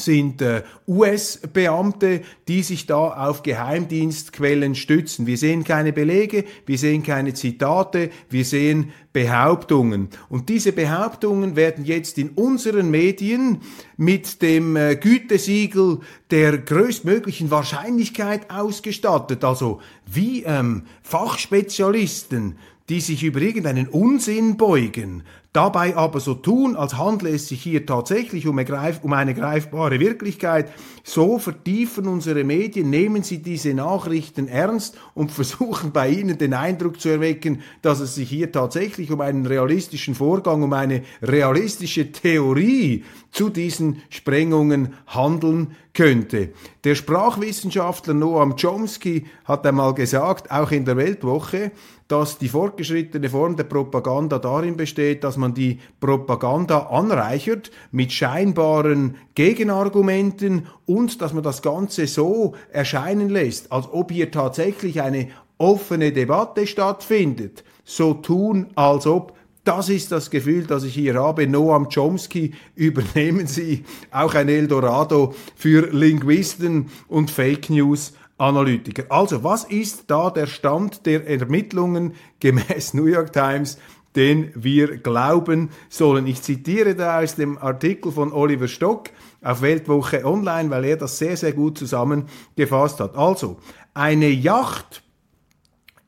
sind 0.00 0.42
äh, 0.42 0.62
US-Beamte, 0.86 2.22
die 2.48 2.62
sich 2.62 2.86
da 2.86 3.28
auf 3.28 3.42
Geheimdienstquellen 3.42 4.74
stützen. 4.74 5.26
Wir 5.26 5.36
sehen 5.36 5.64
keine 5.64 5.92
Belege, 5.92 6.44
wir 6.66 6.78
sehen 6.78 7.02
keine 7.02 7.34
Zitate, 7.34 8.10
wir 8.30 8.44
sehen 8.44 8.92
Behauptungen. 9.12 10.08
Und 10.28 10.48
diese 10.48 10.72
Behauptungen 10.72 11.56
werden 11.56 11.84
jetzt 11.84 12.18
in 12.18 12.30
unseren 12.30 12.90
Medien 12.90 13.62
mit 13.96 14.42
dem 14.42 14.76
äh, 14.76 14.96
Gütesiegel 14.96 16.00
der 16.30 16.58
größtmöglichen 16.58 17.50
Wahrscheinlichkeit 17.50 18.50
ausgestattet. 18.50 19.44
Also 19.44 19.80
wie 20.06 20.44
ähm, 20.44 20.84
Fachspezialisten 21.02 22.56
die 22.88 23.00
sich 23.00 23.22
über 23.22 23.40
irgendeinen 23.40 23.88
Unsinn 23.88 24.56
beugen, 24.56 25.22
dabei 25.52 25.96
aber 25.96 26.20
so 26.20 26.34
tun, 26.34 26.76
als 26.76 26.96
handle 26.96 27.30
es 27.30 27.48
sich 27.48 27.62
hier 27.62 27.84
tatsächlich 27.84 28.46
um 28.46 28.58
eine, 28.58 29.34
greifbare 29.34 30.00
Wirklichkeit, 30.00 30.70
so 31.04 31.38
vertiefen 31.38 32.06
unsere 32.06 32.44
Medien, 32.44 32.90
nehmen 32.90 33.22
sie 33.22 33.42
diese 33.42 33.74
Nachrichten 33.74 34.48
ernst 34.48 34.96
und 35.14 35.32
versuchen 35.38 35.92
bei 35.92 36.08
ihnen 36.10 36.38
den 36.38 36.54
Eindruck 36.54 37.00
zu 37.00 37.08
erwecken, 37.08 37.62
dass 37.82 38.00
es 38.00 38.14
sich 38.14 38.28
hier 38.28 38.52
tatsächlich 38.52 39.10
um 39.10 39.20
einen 39.20 39.44
realistischen 39.44 40.14
Vorgang, 40.14 40.62
um 40.62 40.72
eine 40.72 41.02
realistische 41.22 42.12
Theorie 42.12 43.04
zu 43.30 43.50
diesen 43.50 44.02
Sprengungen 44.08 44.94
handeln 45.06 45.72
könnte. 45.92 46.50
Der 46.84 46.94
Sprachwissenschaftler 46.94 48.14
Noam 48.14 48.56
Chomsky 48.56 49.26
hat 49.44 49.66
einmal 49.66 49.94
gesagt, 49.94 50.50
auch 50.50 50.70
in 50.70 50.84
der 50.84 50.96
Weltwoche, 50.96 51.72
dass 52.08 52.38
die 52.38 52.48
fortgeschrittene 52.48 53.28
Form 53.28 53.56
der 53.56 53.64
Propaganda 53.64 54.38
darin 54.38 54.76
besteht, 54.76 55.24
dass 55.24 55.36
man 55.36 55.52
die 55.52 55.78
Propaganda 56.00 56.86
anreichert 56.86 57.70
mit 57.92 58.12
scheinbaren 58.12 59.16
Gegenargumenten 59.34 60.66
und 60.86 61.20
dass 61.20 61.34
man 61.34 61.42
das 61.42 61.60
Ganze 61.60 62.06
so 62.06 62.54
erscheinen 62.72 63.28
lässt, 63.28 63.70
als 63.70 63.88
ob 63.92 64.10
hier 64.10 64.30
tatsächlich 64.30 65.02
eine 65.02 65.28
offene 65.58 66.12
Debatte 66.12 66.66
stattfindet. 66.66 67.62
So 67.84 68.14
tun, 68.14 68.68
als 68.74 69.06
ob 69.06 69.36
das 69.64 69.90
ist 69.90 70.12
das 70.12 70.30
Gefühl, 70.30 70.64
das 70.64 70.84
ich 70.84 70.94
hier 70.94 71.16
habe. 71.16 71.46
Noam 71.46 71.90
Chomsky 71.90 72.54
übernehmen 72.74 73.46
Sie 73.46 73.84
auch 74.10 74.34
ein 74.34 74.48
Eldorado 74.48 75.34
für 75.56 75.90
Linguisten 75.92 76.86
und 77.06 77.30
Fake 77.30 77.68
News 77.68 78.14
Analytiker. 78.38 79.04
Also, 79.10 79.44
was 79.44 79.64
ist 79.64 80.04
da 80.10 80.30
der 80.30 80.46
Stand 80.46 81.06
der 81.06 81.26
Ermittlungen 81.28 82.14
gemäß 82.40 82.94
New 82.94 83.06
York 83.06 83.32
Times 83.32 83.78
den 84.16 84.50
wir 84.54 84.98
glauben 84.98 85.70
sollen. 85.88 86.26
Ich 86.26 86.42
zitiere 86.42 86.96
da 86.96 87.20
aus 87.20 87.36
dem 87.36 87.56
Artikel 87.56 88.10
von 88.10 88.32
Oliver 88.32 88.66
Stock 88.66 89.10
auf 89.42 89.62
Weltwoche 89.62 90.24
Online, 90.24 90.70
weil 90.70 90.84
er 90.86 90.96
das 90.96 91.18
sehr, 91.18 91.36
sehr 91.36 91.52
gut 91.52 91.78
zusammengefasst 91.78 92.98
hat. 92.98 93.16
Also, 93.16 93.58
eine 93.94 94.28
Yacht 94.28 95.02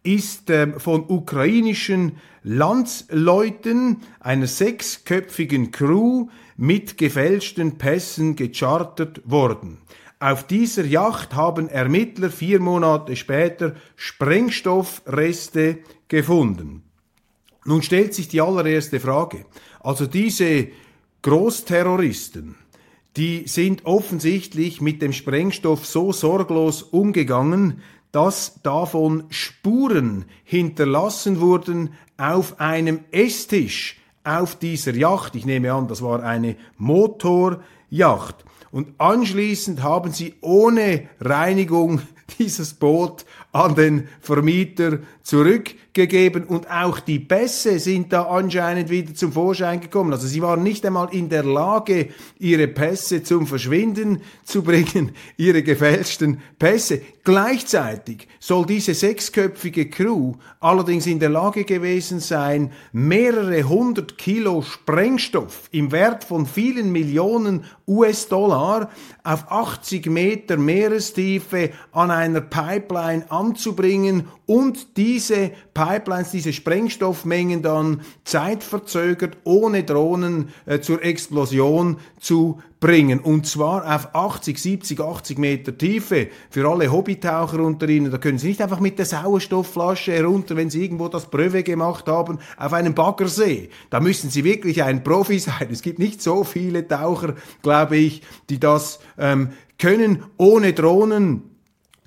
ist 0.03 0.51
äh, 0.51 0.79
von 0.79 1.05
ukrainischen 1.09 2.17
Landsleuten, 2.43 3.99
einer 4.19 4.47
sechsköpfigen 4.47 5.71
Crew, 5.71 6.29
mit 6.57 6.97
gefälschten 6.99 7.79
Pässen 7.79 8.35
gechartert 8.35 9.21
worden. 9.25 9.79
Auf 10.23 10.47
dieser 10.47 10.85
Yacht 10.85 11.35
haben 11.35 11.71
Ermittler 11.71 12.29
vier 12.29 12.61
Monate 12.61 13.17
später 13.17 13.75
Sprengstoffreste 13.97 15.79
gefunden. 16.09 16.83
Nun 17.65 17.83
stellt 17.83 18.13
sich 18.13 18.29
die 18.29 18.43
allererste 18.43 19.01
Frage. 19.01 19.47
Also 19.81 20.07
diese 20.07 20.69
Großterroristen, 21.23 22.57
die 23.17 23.45
sind 23.47 23.87
offensichtlich 23.87 24.83
mit 24.83 25.01
dem 25.01 25.15
Sprengstoff 25.15 25.87
so 25.87 26.13
sorglos 26.13 26.83
umgegangen, 26.83 27.81
dass 28.13 28.61
davon 28.63 29.25
Spuren 29.31 30.27
hinterlassen 30.45 31.41
wurden 31.41 31.95
auf 32.19 32.61
einem 32.61 33.05
Esstisch 33.11 33.99
auf 34.23 34.55
dieser 34.55 34.95
Yacht. 34.95 35.35
Ich 35.35 35.47
nehme 35.47 35.73
an, 35.73 35.89
das 35.89 36.03
war 36.03 36.23
eine 36.23 36.57
Motorjacht. 36.77 38.45
Und 38.73 38.95
anschließend 38.99 39.83
haben 39.83 40.13
sie 40.13 40.35
ohne 40.41 41.09
Reinigung 41.21 42.03
dieses 42.39 42.75
Boot 42.75 43.25
an 43.53 43.75
den 43.75 44.09
Vermieter 44.21 45.01
zurückgegeben 45.31 46.43
und 46.43 46.69
auch 46.69 46.99
die 46.99 47.21
Pässe 47.21 47.79
sind 47.79 48.13
da 48.13 48.25
anscheinend 48.25 48.91
wieder 48.91 49.15
zum 49.15 49.33
Vorschein 49.33 49.81
gekommen. 49.81 50.13
Also 50.13 50.27
sie 50.27 50.43
waren 50.43 50.65
nicht 50.65 50.85
einmal 50.85 51.15
in 51.15 51.29
der 51.29 51.45
Lage, 51.45 52.09
ihre 52.41 52.67
Pässe 52.67 53.23
zum 53.23 53.47
Verschwinden 53.47 54.23
zu 54.43 54.65
bringen, 54.65 55.13
ihre 55.37 55.63
gefälschten 55.63 56.41
Pässe. 56.59 57.03
Gleichzeitig 57.23 58.27
soll 58.41 58.67
diese 58.67 58.93
sechsköpfige 58.93 59.89
Crew 59.89 60.33
allerdings 60.59 61.07
in 61.07 61.21
der 61.21 61.29
Lage 61.29 61.63
gewesen 61.63 62.19
sein, 62.19 62.73
mehrere 62.91 63.69
hundert 63.69 64.19
Kilo 64.19 64.63
Sprengstoff 64.63 65.69
im 65.71 65.93
Wert 65.93 66.25
von 66.25 66.45
vielen 66.45 66.91
Millionen 66.91 67.67
US-Dollar 67.87 68.91
auf 69.23 69.51
80 69.51 70.07
Meter 70.07 70.57
Meerestiefe 70.57 71.71
an 71.93 72.11
einer 72.11 72.41
Pipeline 72.41 73.31
anzubringen 73.31 74.29
und 74.47 74.97
diese 75.21 75.51
Pipelines, 75.75 76.31
diese 76.31 76.53
Sprengstoffmengen 76.55 77.61
dann 77.61 78.01
zeitverzögert 78.25 79.37
ohne 79.45 79.85
Drohnen 79.85 80.49
äh, 80.65 80.81
zur 80.81 81.05
Explosion 81.05 81.99
zu 82.19 82.61
bringen. 82.81 83.21
Und 83.21 83.47
zwar 83.47 83.95
auf 83.95 84.15
80, 84.15 84.59
70, 84.59 85.01
80 85.01 85.37
Meter 85.37 85.77
Tiefe. 85.77 86.29
Für 86.49 86.67
alle 86.71 86.91
Hobbytaucher 86.91 87.61
unter 87.61 87.87
Ihnen, 87.87 88.11
da 88.11 88.17
können 88.17 88.39
Sie 88.39 88.49
nicht 88.49 88.63
einfach 88.63 88.81
mit 88.81 88.99
der 88.99 89.05
Sauerstoffflasche 89.05 90.13
herunter, 90.13 90.57
wenn 90.57 90.71
Sie 90.71 90.83
irgendwo 90.83 91.09
das 91.09 91.27
Pröve 91.27 91.63
gemacht 91.63 92.07
haben, 92.07 92.39
auf 92.57 92.73
einem 92.73 92.95
Baggersee. 92.95 93.69
Da 93.91 94.01
müssen 94.01 94.31
Sie 94.31 94.43
wirklich 94.43 94.83
ein 94.83 95.05
Profi 95.05 95.39
sein. 95.39 95.69
Es 95.71 95.83
gibt 95.83 95.99
nicht 95.99 96.23
so 96.23 96.45
viele 96.45 96.89
Taucher, 96.89 97.35
glaube 97.61 97.99
ich, 97.99 98.23
die 98.49 98.59
das 98.59 99.01
ähm, 99.19 99.51
können 99.79 100.25
ohne 100.39 100.73
Drohnen 100.73 101.50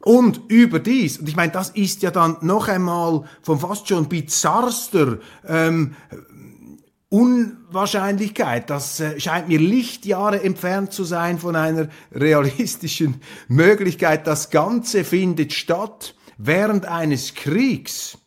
und 0.03 0.50
überdies, 0.50 1.17
und 1.17 1.27
ich 1.29 1.36
meine, 1.36 1.51
das 1.51 1.69
ist 1.69 2.01
ja 2.01 2.10
dann 2.12 2.38
noch 2.41 2.67
einmal 2.67 3.24
von 3.41 3.60
fast 3.60 3.88
schon 3.88 4.10
bizarrster 4.10 5.19
ähm, 5.48 5.95
Unwahrscheinlichkeit. 7.07 8.69
Das 8.69 9.00
äh, 9.00 9.17
scheint 9.19 9.48
mir 9.48 9.60
Lichtjahre 9.60 10.43
entfernt 10.43 10.91
zu 10.91 11.05
sein 11.05 11.39
von 11.39 11.55
einer 11.55 11.88
realistischen 12.12 13.22
Möglichkeit. 13.48 14.27
Das 14.27 14.50
Ganze 14.50 15.05
findet 15.05 15.53
statt 15.53 16.15
während 16.38 16.86
eines 16.86 17.33
Kriegs 17.36 18.17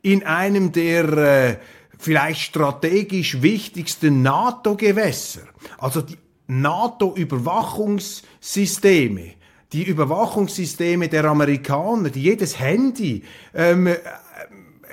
in 0.00 0.24
einem 0.24 0.72
der 0.72 1.12
äh, 1.12 1.58
vielleicht 1.98 2.40
strategisch 2.40 3.42
wichtigsten 3.42 4.22
NATO-Gewässer. 4.22 5.42
Also 5.76 6.00
die 6.00 6.16
NATO-Überwachungssysteme 6.46 9.35
die 9.72 9.84
Überwachungssysteme 9.84 11.08
der 11.08 11.24
Amerikaner, 11.24 12.10
die 12.10 12.22
jedes 12.22 12.58
Handy 12.58 13.22
ähm, 13.54 13.88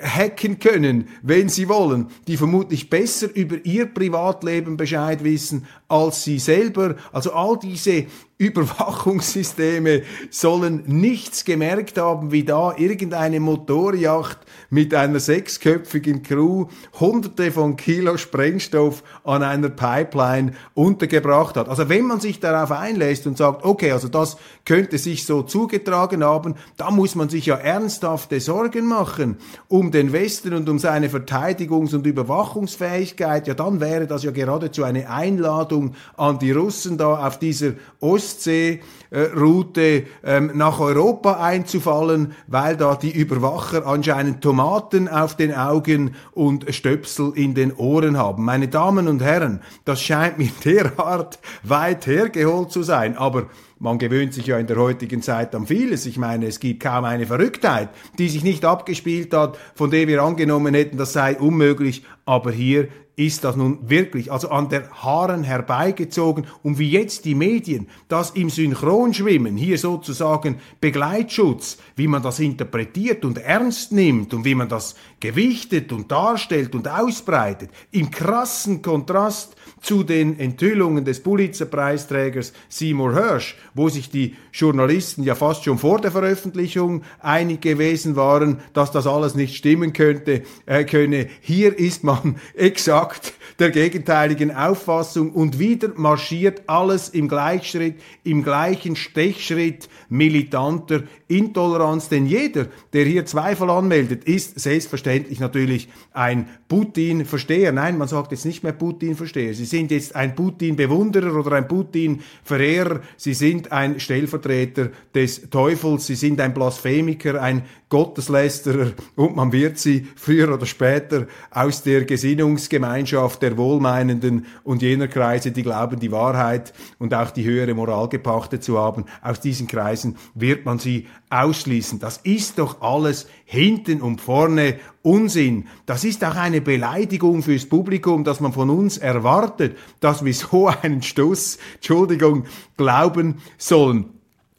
hacken 0.02 0.58
können, 0.58 1.08
wenn 1.22 1.48
sie 1.48 1.68
wollen, 1.68 2.08
die 2.26 2.36
vermutlich 2.36 2.90
besser 2.90 3.28
über 3.34 3.56
ihr 3.64 3.86
Privatleben 3.86 4.76
Bescheid 4.76 5.22
wissen 5.24 5.66
als 5.88 6.24
sie 6.24 6.38
selber. 6.38 6.96
Also 7.12 7.32
all 7.32 7.58
diese 7.58 8.06
Überwachungssysteme 8.38 10.02
sollen 10.30 10.82
nichts 10.86 11.44
gemerkt 11.44 11.98
haben, 11.98 12.32
wie 12.32 12.44
da 12.44 12.74
irgendeine 12.76 13.40
Motorjacht 13.40 14.38
mit 14.70 14.94
einer 14.94 15.20
sechsköpfigen 15.20 16.22
Crew 16.22 16.66
hunderte 16.98 17.52
von 17.52 17.76
Kilo 17.76 18.16
Sprengstoff 18.16 19.02
an 19.24 19.42
einer 19.42 19.68
Pipeline 19.68 20.52
untergebracht 20.74 21.56
hat. 21.56 21.68
Also 21.68 21.88
wenn 21.88 22.06
man 22.06 22.20
sich 22.20 22.40
darauf 22.40 22.72
einlässt 22.72 23.26
und 23.26 23.38
sagt, 23.38 23.64
okay, 23.64 23.92
also 23.92 24.08
das 24.08 24.36
könnte 24.64 24.98
sich 24.98 25.26
so 25.26 25.42
zugetragen 25.42 26.24
haben, 26.24 26.54
da 26.76 26.90
muss 26.90 27.14
man 27.14 27.28
sich 27.28 27.46
ja 27.46 27.54
ernsthafte 27.56 28.40
Sorgen 28.40 28.86
machen 28.86 29.36
um 29.68 29.90
den 29.90 30.12
Westen 30.12 30.54
und 30.54 30.68
um 30.68 30.78
seine 30.78 31.08
Verteidigungs- 31.08 31.92
und 31.94 32.06
Überwachungsfähigkeit, 32.06 33.48
ja 33.48 33.54
dann 33.54 33.80
wäre 33.80 34.06
das 34.06 34.22
ja 34.22 34.30
geradezu 34.30 34.84
eine 34.84 35.10
Einladung 35.10 35.94
an 36.16 36.38
die 36.38 36.52
Russen 36.52 36.98
da 36.98 37.26
auf 37.26 37.38
dieser 37.38 37.72
Ostseeroute 38.00 40.04
ähm, 40.22 40.50
nach 40.54 40.78
Europa 40.80 41.40
einzufallen, 41.40 42.34
weil 42.46 42.76
da 42.76 42.96
die 42.96 43.12
Überwacher 43.12 43.86
anscheinend 43.86 44.42
Tomaten 44.54 45.08
auf 45.08 45.36
den 45.36 45.52
Augen 45.52 46.14
und 46.30 46.72
Stöpsel 46.72 47.32
in 47.34 47.54
den 47.54 47.74
Ohren 47.74 48.16
haben. 48.16 48.44
Meine 48.44 48.68
Damen 48.68 49.08
und 49.08 49.20
Herren, 49.20 49.60
das 49.84 50.00
scheint 50.00 50.38
mir 50.38 50.50
derart 50.64 51.40
weit 51.64 52.06
hergeholt 52.06 52.70
zu 52.70 52.84
sein, 52.84 53.16
aber 53.16 53.46
man 53.80 53.98
gewöhnt 53.98 54.32
sich 54.32 54.46
ja 54.46 54.56
in 54.56 54.68
der 54.68 54.76
heutigen 54.76 55.22
Zeit 55.22 55.56
an 55.56 55.66
vieles. 55.66 56.06
Ich 56.06 56.18
meine, 56.18 56.46
es 56.46 56.60
gibt 56.60 56.84
kaum 56.84 57.04
eine 57.04 57.26
Verrücktheit, 57.26 57.88
die 58.16 58.28
sich 58.28 58.44
nicht 58.44 58.64
abgespielt 58.64 59.34
hat, 59.34 59.58
von 59.74 59.90
der 59.90 60.06
wir 60.06 60.22
angenommen 60.22 60.72
hätten, 60.72 60.98
das 60.98 61.12
sei 61.12 61.36
unmöglich. 61.36 62.04
Aber 62.24 62.52
hier 62.52 62.86
ist 63.16 63.44
das 63.44 63.54
nun 63.54 63.78
wirklich, 63.88 64.32
also 64.32 64.50
an 64.50 64.68
der 64.68 64.90
Haaren 64.90 65.44
herbeigezogen. 65.44 66.46
Und 66.62 66.78
wie 66.78 66.90
jetzt 66.90 67.24
die 67.24 67.34
Medien 67.34 67.88
das 68.08 68.30
im 68.30 68.50
Synchronschwimmen, 68.50 69.56
hier 69.56 69.78
sozusagen 69.78 70.60
Begleitschutz, 70.80 71.78
wie 71.94 72.08
man 72.08 72.22
das 72.22 72.40
interpretiert 72.40 73.24
und 73.24 73.38
ernst 73.38 73.92
nimmt 73.92 74.34
und 74.34 74.44
wie 74.44 74.56
man 74.56 74.68
das 74.68 74.96
gewichtet 75.20 75.92
und 75.92 76.10
darstellt 76.10 76.74
und 76.74 76.88
ausbreitet, 76.88 77.70
im 77.92 78.10
krassen 78.10 78.82
Kontrast 78.82 79.54
zu 79.84 80.02
den 80.02 80.38
Enthüllungen 80.40 81.04
des 81.04 81.22
Pulitzer-Preisträgers 81.22 82.54
Seymour 82.70 83.14
Hirsch, 83.14 83.56
wo 83.74 83.90
sich 83.90 84.08
die 84.10 84.34
Journalisten 84.52 85.22
ja 85.24 85.34
fast 85.34 85.64
schon 85.64 85.78
vor 85.78 86.00
der 86.00 86.10
Veröffentlichung 86.10 87.02
einig 87.20 87.60
gewesen 87.60 88.16
waren, 88.16 88.60
dass 88.72 88.92
das 88.92 89.06
alles 89.06 89.34
nicht 89.34 89.56
stimmen 89.56 89.92
könnte, 89.92 90.42
äh, 90.64 90.84
könne. 90.84 91.28
Hier 91.40 91.78
ist 91.78 92.02
man 92.02 92.36
exakt 92.54 93.34
der 93.58 93.70
gegenteiligen 93.70 94.50
Auffassung 94.50 95.30
und 95.30 95.58
wieder 95.58 95.90
marschiert 95.94 96.62
alles 96.66 97.10
im 97.10 97.28
Gleichschritt, 97.28 97.96
im 98.24 98.42
gleichen 98.42 98.96
Stechschritt 98.96 99.88
militanter 100.08 101.02
Intoleranz, 101.28 102.08
denn 102.08 102.26
jeder, 102.26 102.66
der 102.92 103.04
hier 103.04 103.26
Zweifel 103.26 103.70
anmeldet, 103.70 104.24
ist 104.24 104.58
selbstverständlich 104.58 105.40
natürlich 105.40 105.88
ein 106.12 106.48
Putin-Versteher. 106.68 107.72
Nein, 107.72 107.98
man 107.98 108.08
sagt 108.08 108.32
jetzt 108.32 108.44
nicht 108.44 108.62
mehr 108.62 108.72
Putin-Versteher. 108.72 109.54
Sind 109.74 109.90
jetzt 109.90 110.14
ein 110.14 110.36
Putin-Bewunderer 110.36 111.34
oder 111.34 111.56
ein 111.56 111.66
Putin-Verehrer. 111.66 113.00
Sie 113.16 113.34
sind 113.34 113.72
ein 113.72 113.98
Stellvertreter 113.98 114.90
des 115.12 115.50
Teufels. 115.50 116.06
Sie 116.06 116.14
sind 116.14 116.40
ein 116.40 116.54
Blasphemiker, 116.54 117.42
ein 117.42 117.64
Gotteslästerer 117.88 118.92
und 119.14 119.36
man 119.36 119.52
wird 119.52 119.78
sie 119.78 120.08
früher 120.16 120.52
oder 120.52 120.66
später 120.66 121.26
aus 121.52 121.84
der 121.84 122.04
Gesinnungsgemeinschaft 122.04 123.40
der 123.40 123.56
Wohlmeinenden 123.56 124.46
und 124.64 124.82
jener 124.82 125.06
Kreise, 125.06 125.52
die 125.52 125.62
glauben, 125.62 126.00
die 126.00 126.10
Wahrheit 126.10 126.72
und 126.98 127.14
auch 127.14 127.30
die 127.30 127.44
höhere 127.44 127.72
Moral 127.72 128.08
gepachtet 128.08 128.64
zu 128.64 128.78
haben, 128.78 129.04
aus 129.22 129.38
diesen 129.38 129.68
Kreisen 129.68 130.16
wird 130.34 130.64
man 130.64 130.80
sie 130.80 131.06
ausschließen. 131.30 132.00
Das 132.00 132.18
ist 132.18 132.58
doch 132.58 132.80
alles 132.80 133.28
hinten 133.44 134.00
und 134.02 134.20
vorne 134.20 134.76
Unsinn. 135.04 135.68
Das 135.84 136.02
ist 136.02 136.24
auch 136.24 136.34
eine 136.34 136.62
Beleidigung 136.62 137.42
fürs 137.42 137.66
Publikum, 137.66 138.24
dass 138.24 138.40
man 138.40 138.54
von 138.54 138.70
uns 138.70 138.96
erwartet, 138.96 139.76
dass 140.00 140.24
wir 140.24 140.32
so 140.32 140.66
einen 140.82 141.02
Stoß, 141.02 141.58
Entschuldigung, 141.74 142.46
glauben 142.78 143.42
sollen. 143.58 144.06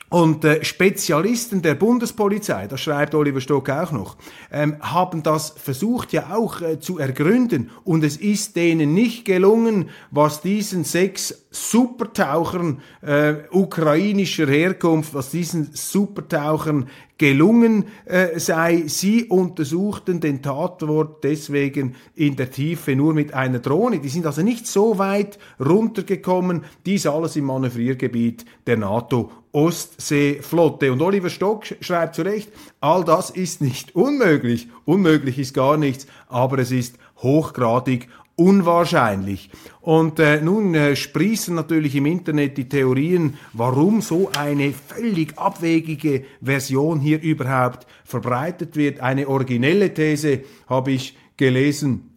Und 0.10 0.46
äh, 0.46 0.64
Spezialisten 0.64 1.64
der 1.64 1.74
Bundespolizei, 1.74 2.68
das 2.68 2.80
schreibt 2.80 3.16
Oliver 3.16 3.42
Stock 3.42 3.70
auch 3.72 3.92
noch, 3.92 4.18
ähm, 4.52 4.78
haben 4.80 5.24
das 5.24 5.50
versucht 5.50 6.14
ja 6.14 6.34
auch 6.34 6.62
äh, 6.62 6.80
zu 6.80 7.00
ergründen 7.00 7.72
und 7.84 8.04
es 8.04 8.16
ist 8.16 8.56
denen 8.56 8.94
nicht 8.94 9.26
gelungen, 9.26 9.90
was 10.12 10.42
diesen 10.42 10.84
sechs 10.84 11.45
Supertauchern 11.56 12.82
äh, 13.02 13.36
ukrainischer 13.50 14.46
Herkunft, 14.48 15.14
was 15.14 15.30
diesen 15.30 15.70
Supertauchern 15.72 16.90
gelungen 17.18 17.86
äh, 18.04 18.38
sei. 18.40 18.84
Sie 18.88 19.24
untersuchten 19.24 20.20
den 20.20 20.42
Tatwort 20.42 21.24
deswegen 21.24 21.96
in 22.14 22.36
der 22.36 22.52
Tiefe 22.52 22.94
nur 22.98 23.14
mit 23.14 23.34
einer 23.34 23.60
Drohne. 23.60 24.00
Die 24.00 24.10
sind 24.10 24.26
also 24.26 24.42
nicht 24.42 24.68
so 24.68 24.98
weit 24.98 25.40
runtergekommen. 25.58 26.66
Dies 26.86 27.06
alles 27.06 27.38
im 27.38 27.46
Manövriergebiet 27.46 28.44
der 28.68 28.76
NATO 28.76 29.32
Ostseeflotte. 29.54 30.92
Und 30.92 31.02
Oliver 31.02 31.30
Stock 31.30 31.64
schreibt 31.80 32.16
zu 32.16 32.24
Recht, 32.24 32.52
all 32.82 33.06
das 33.06 33.30
ist 33.30 33.62
nicht 33.62 33.96
unmöglich. 33.96 34.68
Unmöglich 34.84 35.40
ist 35.40 35.54
gar 35.54 35.78
nichts, 35.78 36.06
aber 36.28 36.60
es 36.60 36.72
ist 36.72 36.98
hochgradig 37.20 38.10
unwahrscheinlich. 38.36 39.50
Und 39.82 40.20
äh, 40.20 40.42
nun 40.42 40.74
äh, 40.76 40.96
sprießen 40.96 41.56
natürlich 41.56 41.96
im 41.96 42.06
Internet 42.06 42.58
die 42.58 42.68
Theorien, 42.68 43.38
warum 43.54 44.02
so 44.02 44.30
eine 44.38 44.74
völlig 44.74 45.38
abwegige 45.38 46.26
Version 46.42 47.00
hier 47.00 47.22
überhaupt 47.22 47.88
verbreitet 48.04 48.76
wird. 48.76 49.00
Eine 49.00 49.28
originelle 49.28 49.94
These 49.94 50.42
habe 50.68 50.92
ich 50.92 51.18
gelesen, 51.38 52.12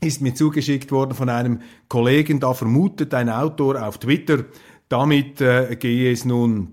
ist 0.00 0.22
mir 0.22 0.34
zugeschickt 0.34 0.92
worden 0.92 1.14
von 1.14 1.28
einem 1.28 1.60
Kollegen, 1.88 2.40
da 2.40 2.54
vermutet 2.54 3.12
ein 3.14 3.28
Autor 3.28 3.86
auf 3.86 3.98
Twitter, 3.98 4.44
damit 4.88 5.40
äh, 5.40 5.76
gehe 5.76 6.10
es 6.10 6.24
nun 6.24 6.72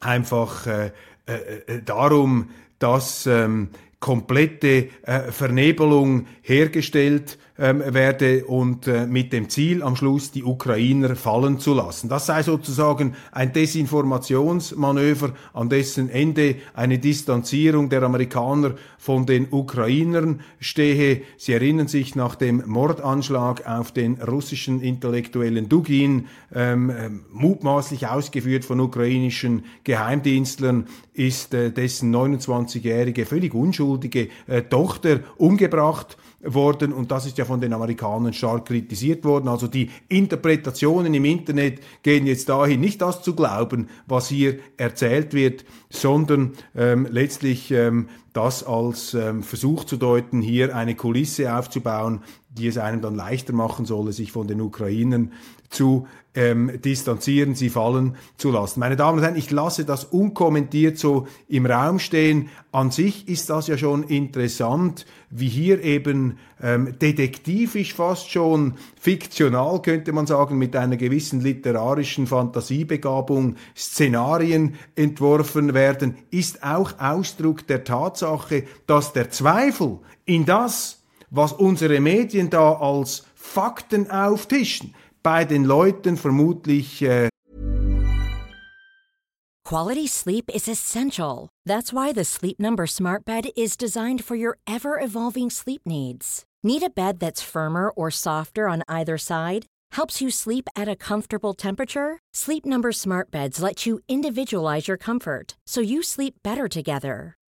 einfach 0.00 0.66
äh, 0.66 0.92
äh, 1.26 1.32
äh, 1.66 1.82
darum, 1.82 2.50
dass 2.78 3.26
ähm, 3.26 3.70
komplette 3.98 4.88
äh, 5.02 5.32
Vernebelung 5.32 6.26
hergestellt 6.42 7.38
ähm, 7.56 7.82
werde 7.86 8.46
und 8.46 8.88
äh, 8.88 9.06
mit 9.06 9.32
dem 9.32 9.48
Ziel 9.48 9.82
am 9.82 9.94
Schluss 9.94 10.32
die 10.32 10.42
Ukrainer 10.42 11.14
fallen 11.14 11.60
zu 11.60 11.72
lassen. 11.72 12.08
Das 12.08 12.26
sei 12.26 12.42
sozusagen 12.42 13.14
ein 13.30 13.52
Desinformationsmanöver, 13.52 15.34
an 15.52 15.68
dessen 15.68 16.10
Ende 16.10 16.56
eine 16.74 16.98
Distanzierung 16.98 17.88
der 17.90 18.02
Amerikaner 18.02 18.74
von 18.98 19.24
den 19.24 19.46
Ukrainern 19.52 20.40
stehe. 20.58 21.22
Sie 21.36 21.52
erinnern 21.52 21.86
sich 21.86 22.16
nach 22.16 22.34
dem 22.34 22.62
Mordanschlag 22.66 23.66
auf 23.68 23.92
den 23.92 24.14
russischen 24.14 24.80
Intellektuellen 24.80 25.68
Dugin, 25.68 26.26
ähm, 26.52 26.90
ähm 26.90 27.20
mutmaßlich 27.32 28.08
ausgeführt 28.08 28.64
von 28.64 28.80
ukrainischen 28.80 29.64
Geheimdienstlern, 29.84 30.86
ist 31.12 31.54
äh, 31.54 31.70
dessen 31.70 32.14
29-jährige, 32.14 33.26
völlig 33.26 33.54
unschuldige 33.54 34.28
äh, 34.46 34.62
Tochter 34.62 35.20
umgebracht 35.36 36.16
worden 36.44 36.92
und 36.92 37.10
das 37.10 37.26
ist 37.26 37.38
ja 37.38 37.44
von 37.44 37.60
den 37.60 37.72
Amerikanern 37.72 38.32
stark 38.32 38.66
kritisiert 38.66 39.24
worden. 39.24 39.48
Also 39.48 39.66
die 39.66 39.90
Interpretationen 40.08 41.12
im 41.14 41.24
Internet 41.24 41.80
gehen 42.02 42.26
jetzt 42.26 42.48
dahin, 42.48 42.80
nicht 42.80 43.00
das 43.00 43.22
zu 43.22 43.34
glauben, 43.34 43.88
was 44.06 44.28
hier 44.28 44.58
erzählt 44.76 45.34
wird, 45.34 45.64
sondern 45.90 46.52
ähm, 46.74 47.06
letztlich 47.10 47.70
ähm, 47.70 48.08
das 48.32 48.64
als 48.64 49.14
ähm, 49.14 49.42
Versuch 49.42 49.84
zu 49.84 49.96
deuten, 49.96 50.42
hier 50.42 50.74
eine 50.74 50.96
Kulisse 50.96 51.56
aufzubauen, 51.56 52.22
die 52.56 52.68
es 52.68 52.78
einem 52.78 53.00
dann 53.00 53.14
leichter 53.14 53.52
machen 53.52 53.84
solle, 53.84 54.12
sich 54.12 54.32
von 54.32 54.46
den 54.46 54.60
Ukrainern 54.60 55.32
zu 55.70 56.06
ähm, 56.34 56.80
distanzieren, 56.84 57.54
sie 57.54 57.68
fallen 57.68 58.16
zu 58.36 58.50
lassen. 58.50 58.80
Meine 58.80 58.96
Damen 58.96 59.18
und 59.18 59.24
Herren, 59.24 59.36
ich 59.36 59.50
lasse 59.50 59.84
das 59.84 60.04
unkommentiert 60.04 60.98
so 60.98 61.26
im 61.48 61.66
Raum 61.66 61.98
stehen. 61.98 62.48
An 62.72 62.90
sich 62.90 63.28
ist 63.28 63.50
das 63.50 63.68
ja 63.68 63.78
schon 63.78 64.02
interessant, 64.02 65.06
wie 65.30 65.48
hier 65.48 65.82
eben 65.82 66.38
ähm, 66.60 66.96
detektivisch 67.00 67.94
fast 67.94 68.30
schon 68.30 68.74
fiktional, 68.98 69.80
könnte 69.82 70.12
man 70.12 70.26
sagen, 70.26 70.58
mit 70.58 70.74
einer 70.74 70.96
gewissen 70.96 71.40
literarischen 71.40 72.26
Fantasiebegabung 72.26 73.56
Szenarien 73.76 74.74
entworfen 74.96 75.74
werden, 75.74 76.16
ist 76.30 76.64
auch 76.64 76.98
Ausdruck 76.98 77.66
der 77.66 77.84
Tatsache, 77.84 78.64
dass 78.86 79.12
der 79.12 79.30
Zweifel 79.30 79.98
in 80.24 80.44
das, 80.44 81.03
was 81.34 81.52
unsere 81.52 82.00
Medien 82.00 82.48
da 82.48 82.74
als 82.74 83.24
Fakten 83.34 84.10
auftischen, 84.10 84.94
bei 85.22 85.44
den 85.44 85.64
Leuten 85.64 86.16
vermutlich 86.16 87.02
äh 87.02 87.28
Quality 89.64 90.06
sleep 90.06 90.50
is 90.54 90.68
essential. 90.68 91.48
That's 91.64 91.90
why 91.90 92.12
the 92.12 92.24
Sleep 92.24 92.60
Number 92.60 92.86
Smart 92.86 93.24
Bed 93.24 93.46
is 93.56 93.78
designed 93.78 94.22
for 94.22 94.36
your 94.36 94.58
ever 94.66 95.00
evolving 95.00 95.48
sleep 95.50 95.82
needs. 95.86 96.44
Need 96.62 96.82
a 96.82 96.90
bed 96.90 97.18
that's 97.18 97.40
firmer 97.40 97.90
or 97.90 98.10
softer 98.10 98.68
on 98.68 98.82
either 98.88 99.16
side? 99.16 99.64
Helps 99.92 100.20
you 100.20 100.30
sleep 100.30 100.68
at 100.76 100.88
a 100.88 100.96
comfortable 100.96 101.54
temperature? 101.54 102.18
Sleep 102.34 102.66
Number 102.66 102.92
Smart 102.92 103.30
Beds 103.30 103.62
let 103.62 103.86
you 103.86 104.00
individualize 104.06 104.86
your 104.86 104.98
comfort 104.98 105.56
so 105.66 105.80
you 105.80 106.02
sleep 106.02 106.34
better 106.42 106.68
together. 106.68 107.34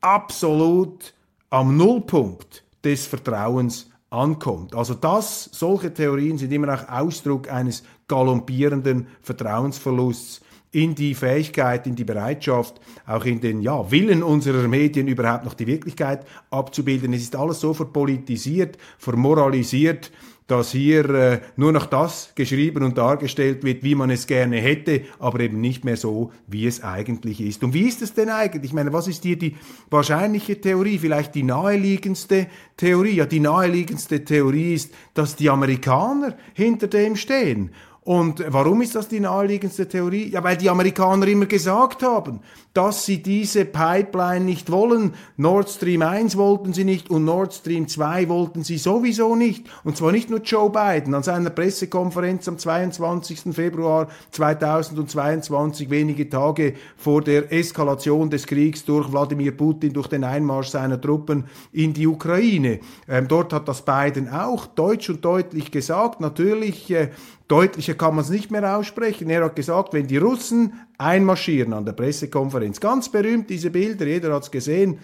Absolut 0.00 1.12
am 1.50 1.76
Nullpunkt 1.76 2.64
des 2.84 3.06
Vertrauens 3.06 3.90
ankommt. 4.10 4.74
Also 4.74 4.94
das, 4.94 5.48
solche 5.52 5.92
Theorien 5.92 6.38
sind 6.38 6.52
immer 6.52 6.74
auch 6.74 6.88
Ausdruck 6.88 7.50
eines 7.50 7.82
galoppierenden 8.06 9.08
Vertrauensverlusts 9.22 10.40
in 10.70 10.94
die 10.94 11.14
Fähigkeit, 11.14 11.86
in 11.86 11.96
die 11.96 12.04
Bereitschaft, 12.04 12.80
auch 13.06 13.24
in 13.24 13.40
den 13.40 13.62
ja, 13.62 13.90
Willen 13.90 14.22
unserer 14.22 14.68
Medien 14.68 15.08
überhaupt 15.08 15.44
noch 15.44 15.54
die 15.54 15.66
Wirklichkeit 15.66 16.26
abzubilden. 16.50 17.12
Es 17.12 17.22
ist 17.22 17.36
alles 17.36 17.60
so 17.60 17.72
verpolitisiert, 17.72 18.76
vermoralisiert, 18.98 20.10
dass 20.48 20.72
hier 20.72 21.08
äh, 21.10 21.40
nur 21.56 21.72
noch 21.72 21.86
das 21.86 22.32
geschrieben 22.34 22.82
und 22.82 22.98
dargestellt 22.98 23.62
wird, 23.62 23.84
wie 23.84 23.94
man 23.94 24.10
es 24.10 24.26
gerne 24.26 24.56
hätte, 24.56 25.02
aber 25.20 25.40
eben 25.40 25.60
nicht 25.60 25.84
mehr 25.84 25.96
so, 25.96 26.32
wie 26.46 26.66
es 26.66 26.82
eigentlich 26.82 27.40
ist. 27.40 27.62
Und 27.62 27.74
wie 27.74 27.86
ist 27.86 28.02
es 28.02 28.14
denn 28.14 28.30
eigentlich? 28.30 28.64
Ich 28.64 28.72
meine, 28.72 28.92
was 28.92 29.06
ist 29.06 29.22
hier 29.22 29.38
die 29.38 29.56
wahrscheinliche 29.90 30.60
Theorie? 30.60 30.98
Vielleicht 30.98 31.34
die 31.34 31.42
naheliegendste 31.42 32.48
Theorie? 32.76 33.16
Ja, 33.16 33.26
die 33.26 33.40
naheliegendste 33.40 34.24
Theorie 34.24 34.74
ist, 34.74 34.92
dass 35.14 35.36
die 35.36 35.50
Amerikaner 35.50 36.36
hinter 36.54 36.88
dem 36.88 37.14
stehen 37.14 37.70
und 38.08 38.42
warum 38.48 38.80
ist 38.80 38.94
das 38.94 39.06
die 39.08 39.20
naheliegendste 39.20 39.86
Theorie? 39.86 40.30
Ja, 40.30 40.42
weil 40.42 40.56
die 40.56 40.70
Amerikaner 40.70 41.28
immer 41.28 41.44
gesagt 41.44 42.02
haben, 42.02 42.40
dass 42.78 43.04
sie 43.04 43.20
diese 43.20 43.64
Pipeline 43.64 44.44
nicht 44.44 44.70
wollen. 44.70 45.14
Nord 45.36 45.68
Stream 45.68 46.00
1 46.00 46.36
wollten 46.36 46.72
sie 46.72 46.84
nicht 46.84 47.10
und 47.10 47.24
Nord 47.24 47.52
Stream 47.52 47.88
2 47.88 48.28
wollten 48.28 48.62
sie 48.62 48.78
sowieso 48.78 49.34
nicht. 49.34 49.66
Und 49.82 49.96
zwar 49.96 50.12
nicht 50.12 50.30
nur 50.30 50.42
Joe 50.42 50.70
Biden 50.70 51.12
an 51.12 51.24
seiner 51.24 51.50
Pressekonferenz 51.50 52.46
am 52.46 52.56
22. 52.56 53.52
Februar 53.52 54.06
2022, 54.30 55.90
wenige 55.90 56.30
Tage 56.30 56.74
vor 56.96 57.20
der 57.20 57.52
Eskalation 57.52 58.30
des 58.30 58.46
Kriegs 58.46 58.84
durch 58.84 59.10
Wladimir 59.10 59.56
Putin, 59.56 59.92
durch 59.92 60.06
den 60.06 60.22
Einmarsch 60.22 60.68
seiner 60.68 61.00
Truppen 61.00 61.46
in 61.72 61.94
die 61.94 62.06
Ukraine. 62.06 62.78
Ähm, 63.08 63.26
dort 63.26 63.52
hat 63.52 63.66
das 63.66 63.84
Biden 63.84 64.28
auch 64.28 64.66
deutsch 64.66 65.10
und 65.10 65.24
deutlich 65.24 65.72
gesagt. 65.72 66.20
Natürlich 66.20 66.88
äh, 66.92 67.08
Deutlicher 67.48 67.94
kann 67.94 68.14
man 68.14 68.24
es 68.24 68.30
nicht 68.30 68.50
mehr 68.50 68.76
aussprechen. 68.76 69.30
Er 69.30 69.42
hat 69.42 69.56
gesagt, 69.56 69.94
wenn 69.94 70.06
die 70.06 70.18
Russen 70.18 70.74
einmarschieren 70.98 71.72
an 71.72 71.84
der 71.84 71.92
Pressekonferenz, 71.92 72.80
ganz 72.80 73.08
berühmt 73.08 73.48
diese 73.48 73.70
Bilder, 73.70 74.06
jeder 74.06 74.34
hat 74.34 74.42
es 74.42 74.50
gesehen, 74.50 74.98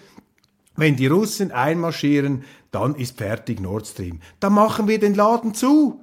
Wenn 0.75 0.95
die 0.95 1.07
Russen 1.07 1.51
einmarschieren, 1.51 2.43
dann 2.71 2.95
ist 2.95 3.17
fertig 3.17 3.61
Nord 3.61 3.87
Stream. 3.87 4.19
Dann 4.39 4.53
machen 4.53 4.87
wir 4.87 4.99
den 4.99 5.15
Laden 5.15 5.53
zu. 5.53 6.01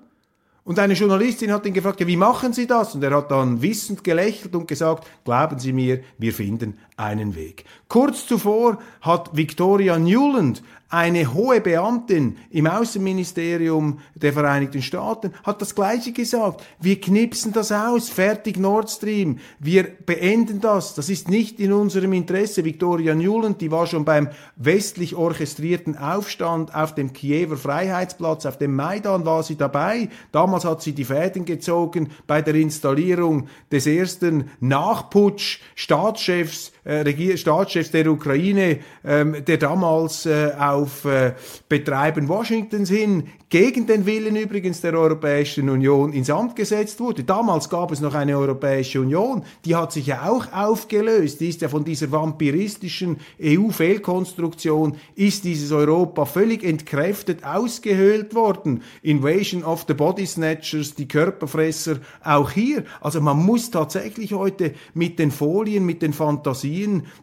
Und 0.64 0.78
eine 0.78 0.94
Journalistin 0.94 1.52
hat 1.52 1.66
ihn 1.66 1.74
gefragt, 1.74 2.00
ja, 2.00 2.06
wie 2.06 2.16
machen 2.16 2.52
Sie 2.52 2.68
das? 2.68 2.94
Und 2.94 3.02
er 3.02 3.16
hat 3.16 3.32
dann 3.32 3.62
wissend 3.62 4.04
gelächelt 4.04 4.54
und 4.54 4.68
gesagt, 4.68 5.08
glauben 5.24 5.58
Sie 5.58 5.72
mir, 5.72 6.02
wir 6.18 6.32
finden 6.32 6.78
einen 6.96 7.34
Weg. 7.34 7.64
Kurz 7.88 8.26
zuvor 8.26 8.78
hat 9.00 9.36
Victoria 9.36 9.98
Newland, 9.98 10.62
eine 10.92 11.32
hohe 11.32 11.62
Beamtin 11.62 12.36
im 12.50 12.66
Außenministerium 12.66 14.00
der 14.14 14.34
Vereinigten 14.34 14.82
Staaten, 14.82 15.32
hat 15.42 15.62
das 15.62 15.74
Gleiche 15.74 16.12
gesagt. 16.12 16.62
Wir 16.80 17.00
knipsen 17.00 17.54
das 17.54 17.72
aus, 17.72 18.10
fertig 18.10 18.58
Nord 18.58 18.90
Stream, 18.90 19.38
wir 19.58 19.84
beenden 19.84 20.60
das, 20.60 20.94
das 20.94 21.08
ist 21.08 21.30
nicht 21.30 21.60
in 21.60 21.72
unserem 21.72 22.12
Interesse. 22.12 22.66
Victoria 22.66 23.14
Newland, 23.14 23.62
die 23.62 23.70
war 23.70 23.86
schon 23.86 24.04
beim 24.04 24.28
westlich 24.56 25.14
orchestrierten 25.14 25.96
Aufstand 25.96 26.74
auf 26.74 26.94
dem 26.94 27.14
Kiewer 27.14 27.56
Freiheitsplatz, 27.56 28.44
auf 28.44 28.58
dem 28.58 28.76
Maidan 28.76 29.24
war 29.24 29.42
sie 29.42 29.56
dabei. 29.56 30.10
Damals 30.30 30.66
hat 30.66 30.82
sie 30.82 30.92
die 30.92 31.06
Fäden 31.06 31.46
gezogen 31.46 32.10
bei 32.26 32.42
der 32.42 32.54
Installierung 32.54 33.48
des 33.70 33.86
ersten 33.86 34.50
Nachputsch-Staatschefs 34.60 36.72
äh, 36.84 37.36
Staatschefs 37.36 37.90
der 37.92 38.10
Ukraine, 38.10 38.78
ähm, 39.04 39.36
der 39.46 39.56
damals 39.56 40.26
äh, 40.26 40.50
auf 40.58 41.04
äh, 41.04 41.34
Betreiben 41.68 42.28
Washingtons 42.28 42.88
hin 42.90 43.28
gegen 43.48 43.86
den 43.86 44.06
Willen 44.06 44.34
übrigens 44.34 44.80
der 44.80 44.94
Europäischen 44.94 45.68
Union 45.68 46.12
ins 46.12 46.30
Amt 46.30 46.56
gesetzt 46.56 46.98
wurde. 47.00 47.22
Damals 47.22 47.68
gab 47.68 47.92
es 47.92 48.00
noch 48.00 48.14
eine 48.14 48.36
Europäische 48.36 49.00
Union, 49.00 49.44
die 49.64 49.76
hat 49.76 49.92
sich 49.92 50.06
ja 50.06 50.28
auch 50.28 50.52
aufgelöst, 50.52 51.40
die 51.40 51.50
ist 51.50 51.60
ja 51.60 51.68
von 51.68 51.84
dieser 51.84 52.10
vampiristischen 52.10 53.18
EU-Fehlkonstruktion, 53.40 54.96
ist 55.14 55.44
dieses 55.44 55.70
Europa 55.70 56.24
völlig 56.24 56.64
entkräftet, 56.64 57.44
ausgehöhlt 57.44 58.34
worden. 58.34 58.82
Invasion 59.02 59.62
of 59.62 59.84
the 59.86 59.94
Body 59.94 60.26
Snatchers, 60.26 60.94
die 60.94 61.06
Körperfresser, 61.06 61.98
auch 62.24 62.50
hier. 62.50 62.84
Also 63.02 63.20
man 63.20 63.36
muss 63.36 63.70
tatsächlich 63.70 64.32
heute 64.32 64.72
mit 64.94 65.18
den 65.18 65.30
Folien, 65.30 65.84
mit 65.84 66.00
den 66.00 66.14
Fantasien 66.14 66.71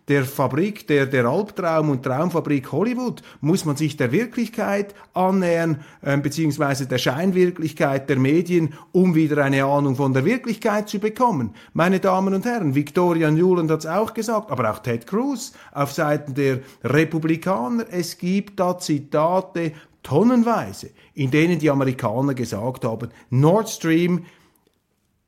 der 0.08 0.26
Fabrik, 0.26 0.88
der, 0.88 1.06
der 1.06 1.26
Albtraum- 1.26 1.90
und 1.90 2.04
Traumfabrik 2.04 2.72
Hollywood, 2.72 3.22
muss 3.42 3.66
man 3.66 3.76
sich 3.76 3.98
der 3.98 4.12
Wirklichkeit 4.12 4.94
annähern, 5.14 5.82
ähm, 6.04 6.22
beziehungsweise 6.22 6.88
der 6.88 6.98
Scheinwirklichkeit 6.98 8.10
der 8.10 8.20
Medien, 8.20 8.74
um 8.92 9.16
wieder 9.16 9.44
eine 9.44 9.64
Ahnung 9.64 9.96
von 9.96 10.14
der 10.14 10.26
Wirklichkeit 10.26 10.90
zu 10.90 11.00
bekommen. 11.00 11.54
Meine 11.74 12.00
Damen 12.00 12.34
und 12.34 12.46
Herren, 12.46 12.76
Victoria 12.76 13.32
Newland 13.32 13.72
hat 13.72 13.80
es 13.80 13.86
auch 13.86 14.14
gesagt, 14.14 14.52
aber 14.52 14.72
auch 14.72 14.80
Ted 14.80 15.08
Cruz 15.08 15.54
auf 15.72 15.92
Seiten 15.92 16.34
der 16.34 16.60
Republikaner. 16.84 17.86
Es 17.92 18.18
gibt 18.18 18.60
da 18.60 18.78
Zitate 18.78 19.74
tonnenweise, 20.04 20.92
in 21.14 21.32
denen 21.32 21.60
die 21.60 21.70
Amerikaner 21.70 22.34
gesagt 22.34 22.86
haben, 22.86 23.10
Nord 23.30 23.70
Stream 23.70 24.26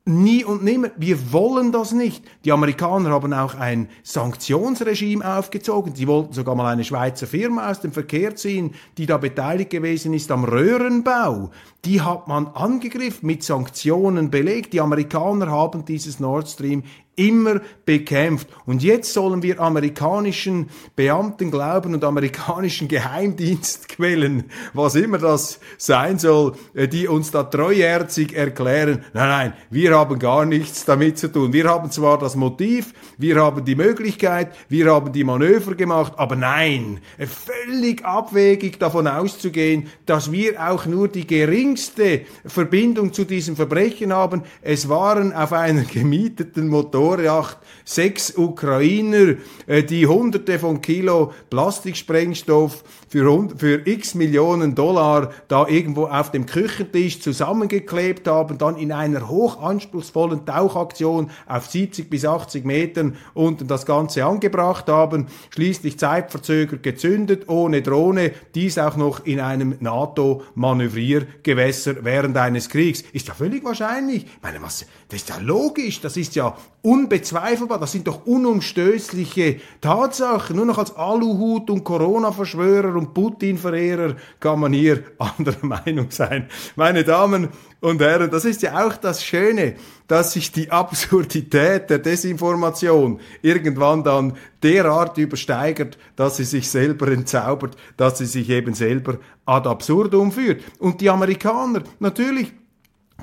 Nie 0.04 0.44
und 0.44 0.64
nimmer. 0.64 0.90
Wir 0.96 1.32
wollen 1.32 1.70
das 1.70 1.92
nicht. 1.92 2.24
Die 2.44 2.50
Amerikaner 2.50 3.10
haben 3.10 3.32
auch 3.32 3.54
ein 3.54 3.88
Sanktionsregime 4.02 5.36
aufgezogen. 5.36 5.94
Sie 5.94 6.08
wollten 6.08 6.32
sogar 6.32 6.56
mal 6.56 6.72
eine 6.72 6.82
Schweizer 6.82 7.28
Firma 7.28 7.70
aus 7.70 7.82
dem 7.82 7.92
Verkehr 7.92 8.34
ziehen, 8.34 8.74
die 8.98 9.06
da 9.06 9.16
beteiligt 9.18 9.70
gewesen 9.70 10.12
ist 10.12 10.32
am 10.32 10.42
Röhrenbau. 10.42 11.52
Die 11.84 12.00
hat 12.00 12.26
man 12.26 12.48
angegriffen, 12.48 13.28
mit 13.28 13.44
Sanktionen 13.44 14.28
belegt. 14.28 14.72
Die 14.72 14.80
Amerikaner 14.80 15.52
haben 15.52 15.84
dieses 15.84 16.18
Nord 16.18 16.48
Stream 16.48 16.82
immer 17.28 17.60
bekämpft. 17.84 18.48
Und 18.66 18.82
jetzt 18.82 19.12
sollen 19.12 19.42
wir 19.42 19.60
amerikanischen 19.60 20.68
Beamten 20.96 21.50
glauben 21.50 21.94
und 21.94 22.04
amerikanischen 22.04 22.88
Geheimdienstquellen, 22.92 24.44
was 24.72 24.94
immer 24.94 25.18
das 25.18 25.60
sein 25.78 26.18
soll, 26.18 26.54
äh, 26.74 26.88
die 26.88 27.08
uns 27.08 27.30
da 27.30 27.44
treuherzig 27.44 28.34
erklären, 28.34 29.04
nein, 29.12 29.28
nein, 29.28 29.52
wir 29.70 29.96
haben 29.96 30.18
gar 30.18 30.44
nichts 30.44 30.84
damit 30.84 31.18
zu 31.18 31.30
tun. 31.30 31.52
Wir 31.52 31.68
haben 31.68 31.90
zwar 31.90 32.18
das 32.18 32.36
Motiv, 32.36 32.92
wir 33.18 33.36
haben 33.36 33.64
die 33.64 33.76
Möglichkeit, 33.76 34.52
wir 34.68 34.92
haben 34.92 35.12
die 35.12 35.24
Manöver 35.24 35.74
gemacht, 35.74 36.14
aber 36.16 36.36
nein, 36.36 37.00
äh, 37.18 37.26
völlig 37.26 38.04
abwegig 38.04 38.78
davon 38.78 39.06
auszugehen, 39.06 39.88
dass 40.06 40.32
wir 40.32 40.60
auch 40.70 40.86
nur 40.86 41.08
die 41.08 41.26
geringste 41.26 42.22
Verbindung 42.44 43.12
zu 43.12 43.24
diesem 43.24 43.56
Verbrechen 43.56 44.12
haben. 44.12 44.42
Es 44.60 44.88
waren 44.88 45.32
auf 45.32 45.52
einer 45.52 45.82
gemieteten 45.82 46.68
Motor 46.68 47.11
Motorjacht 47.12 47.58
sechs 47.84 48.36
Ukrainer, 48.36 49.34
äh, 49.66 49.82
die 49.82 50.06
hunderte 50.06 50.56
von 50.58 50.80
Kilo 50.80 51.32
Plastiksprengstoff 51.50 52.84
für, 53.08 53.48
für 53.56 53.86
x 53.86 54.14
Millionen 54.14 54.74
Dollar 54.74 55.30
da 55.48 55.66
irgendwo 55.66 56.06
auf 56.06 56.30
dem 56.30 56.46
Küchentisch 56.46 57.20
zusammengeklebt 57.20 58.26
haben, 58.26 58.56
dann 58.56 58.76
in 58.76 58.92
einer 58.92 59.28
hochanspruchsvollen 59.28 60.46
Tauchaktion 60.46 61.30
auf 61.46 61.66
70 61.66 62.08
bis 62.08 62.24
80 62.24 62.64
Metern 62.64 63.18
unten 63.34 63.68
das 63.68 63.84
Ganze 63.84 64.24
angebracht 64.24 64.88
haben, 64.88 65.26
schließlich 65.50 65.98
zeitverzögert 65.98 66.82
gezündet, 66.82 67.50
ohne 67.50 67.82
Drohne, 67.82 68.32
dies 68.54 68.78
auch 68.78 68.96
noch 68.96 69.26
in 69.26 69.40
einem 69.40 69.74
NATO-Manövriergewässer 69.80 72.04
während 72.04 72.38
eines 72.38 72.70
Kriegs. 72.70 73.02
Ist 73.12 73.28
ja 73.28 73.34
völlig 73.34 73.62
wahrscheinlich. 73.64 74.24
Ich 74.24 74.42
meine, 74.42 74.62
was, 74.62 74.86
das 75.08 75.20
ist 75.20 75.28
ja 75.28 75.36
logisch, 75.38 76.00
das 76.00 76.16
ist 76.16 76.34
ja 76.34 76.56
unbezweifelbar, 76.92 77.78
das 77.78 77.92
sind 77.92 78.06
doch 78.06 78.26
unumstößliche 78.26 79.60
Tatsachen. 79.80 80.56
Nur 80.56 80.66
noch 80.66 80.76
als 80.76 80.94
Aluhut 80.94 81.70
und 81.70 81.84
Corona-Verschwörer 81.84 82.94
und 82.94 83.14
Putin-Verehrer 83.14 84.16
kann 84.38 84.60
man 84.60 84.74
hier 84.74 85.02
anderer 85.18 85.64
Meinung 85.64 86.10
sein. 86.10 86.48
Meine 86.76 87.02
Damen 87.02 87.48
und 87.80 88.02
Herren, 88.02 88.30
das 88.30 88.44
ist 88.44 88.60
ja 88.60 88.86
auch 88.86 88.96
das 88.96 89.24
Schöne, 89.24 89.76
dass 90.06 90.32
sich 90.32 90.52
die 90.52 90.70
Absurdität 90.70 91.88
der 91.88 91.98
Desinformation 91.98 93.20
irgendwann 93.40 94.04
dann 94.04 94.36
derart 94.62 95.16
übersteigert, 95.16 95.96
dass 96.14 96.36
sie 96.36 96.44
sich 96.44 96.68
selber 96.68 97.08
entzaubert, 97.08 97.74
dass 97.96 98.18
sie 98.18 98.26
sich 98.26 98.50
eben 98.50 98.74
selber 98.74 99.18
ad 99.46 99.66
absurdum 99.66 100.30
führt. 100.30 100.62
Und 100.78 101.00
die 101.00 101.08
Amerikaner, 101.08 101.82
natürlich, 102.00 102.52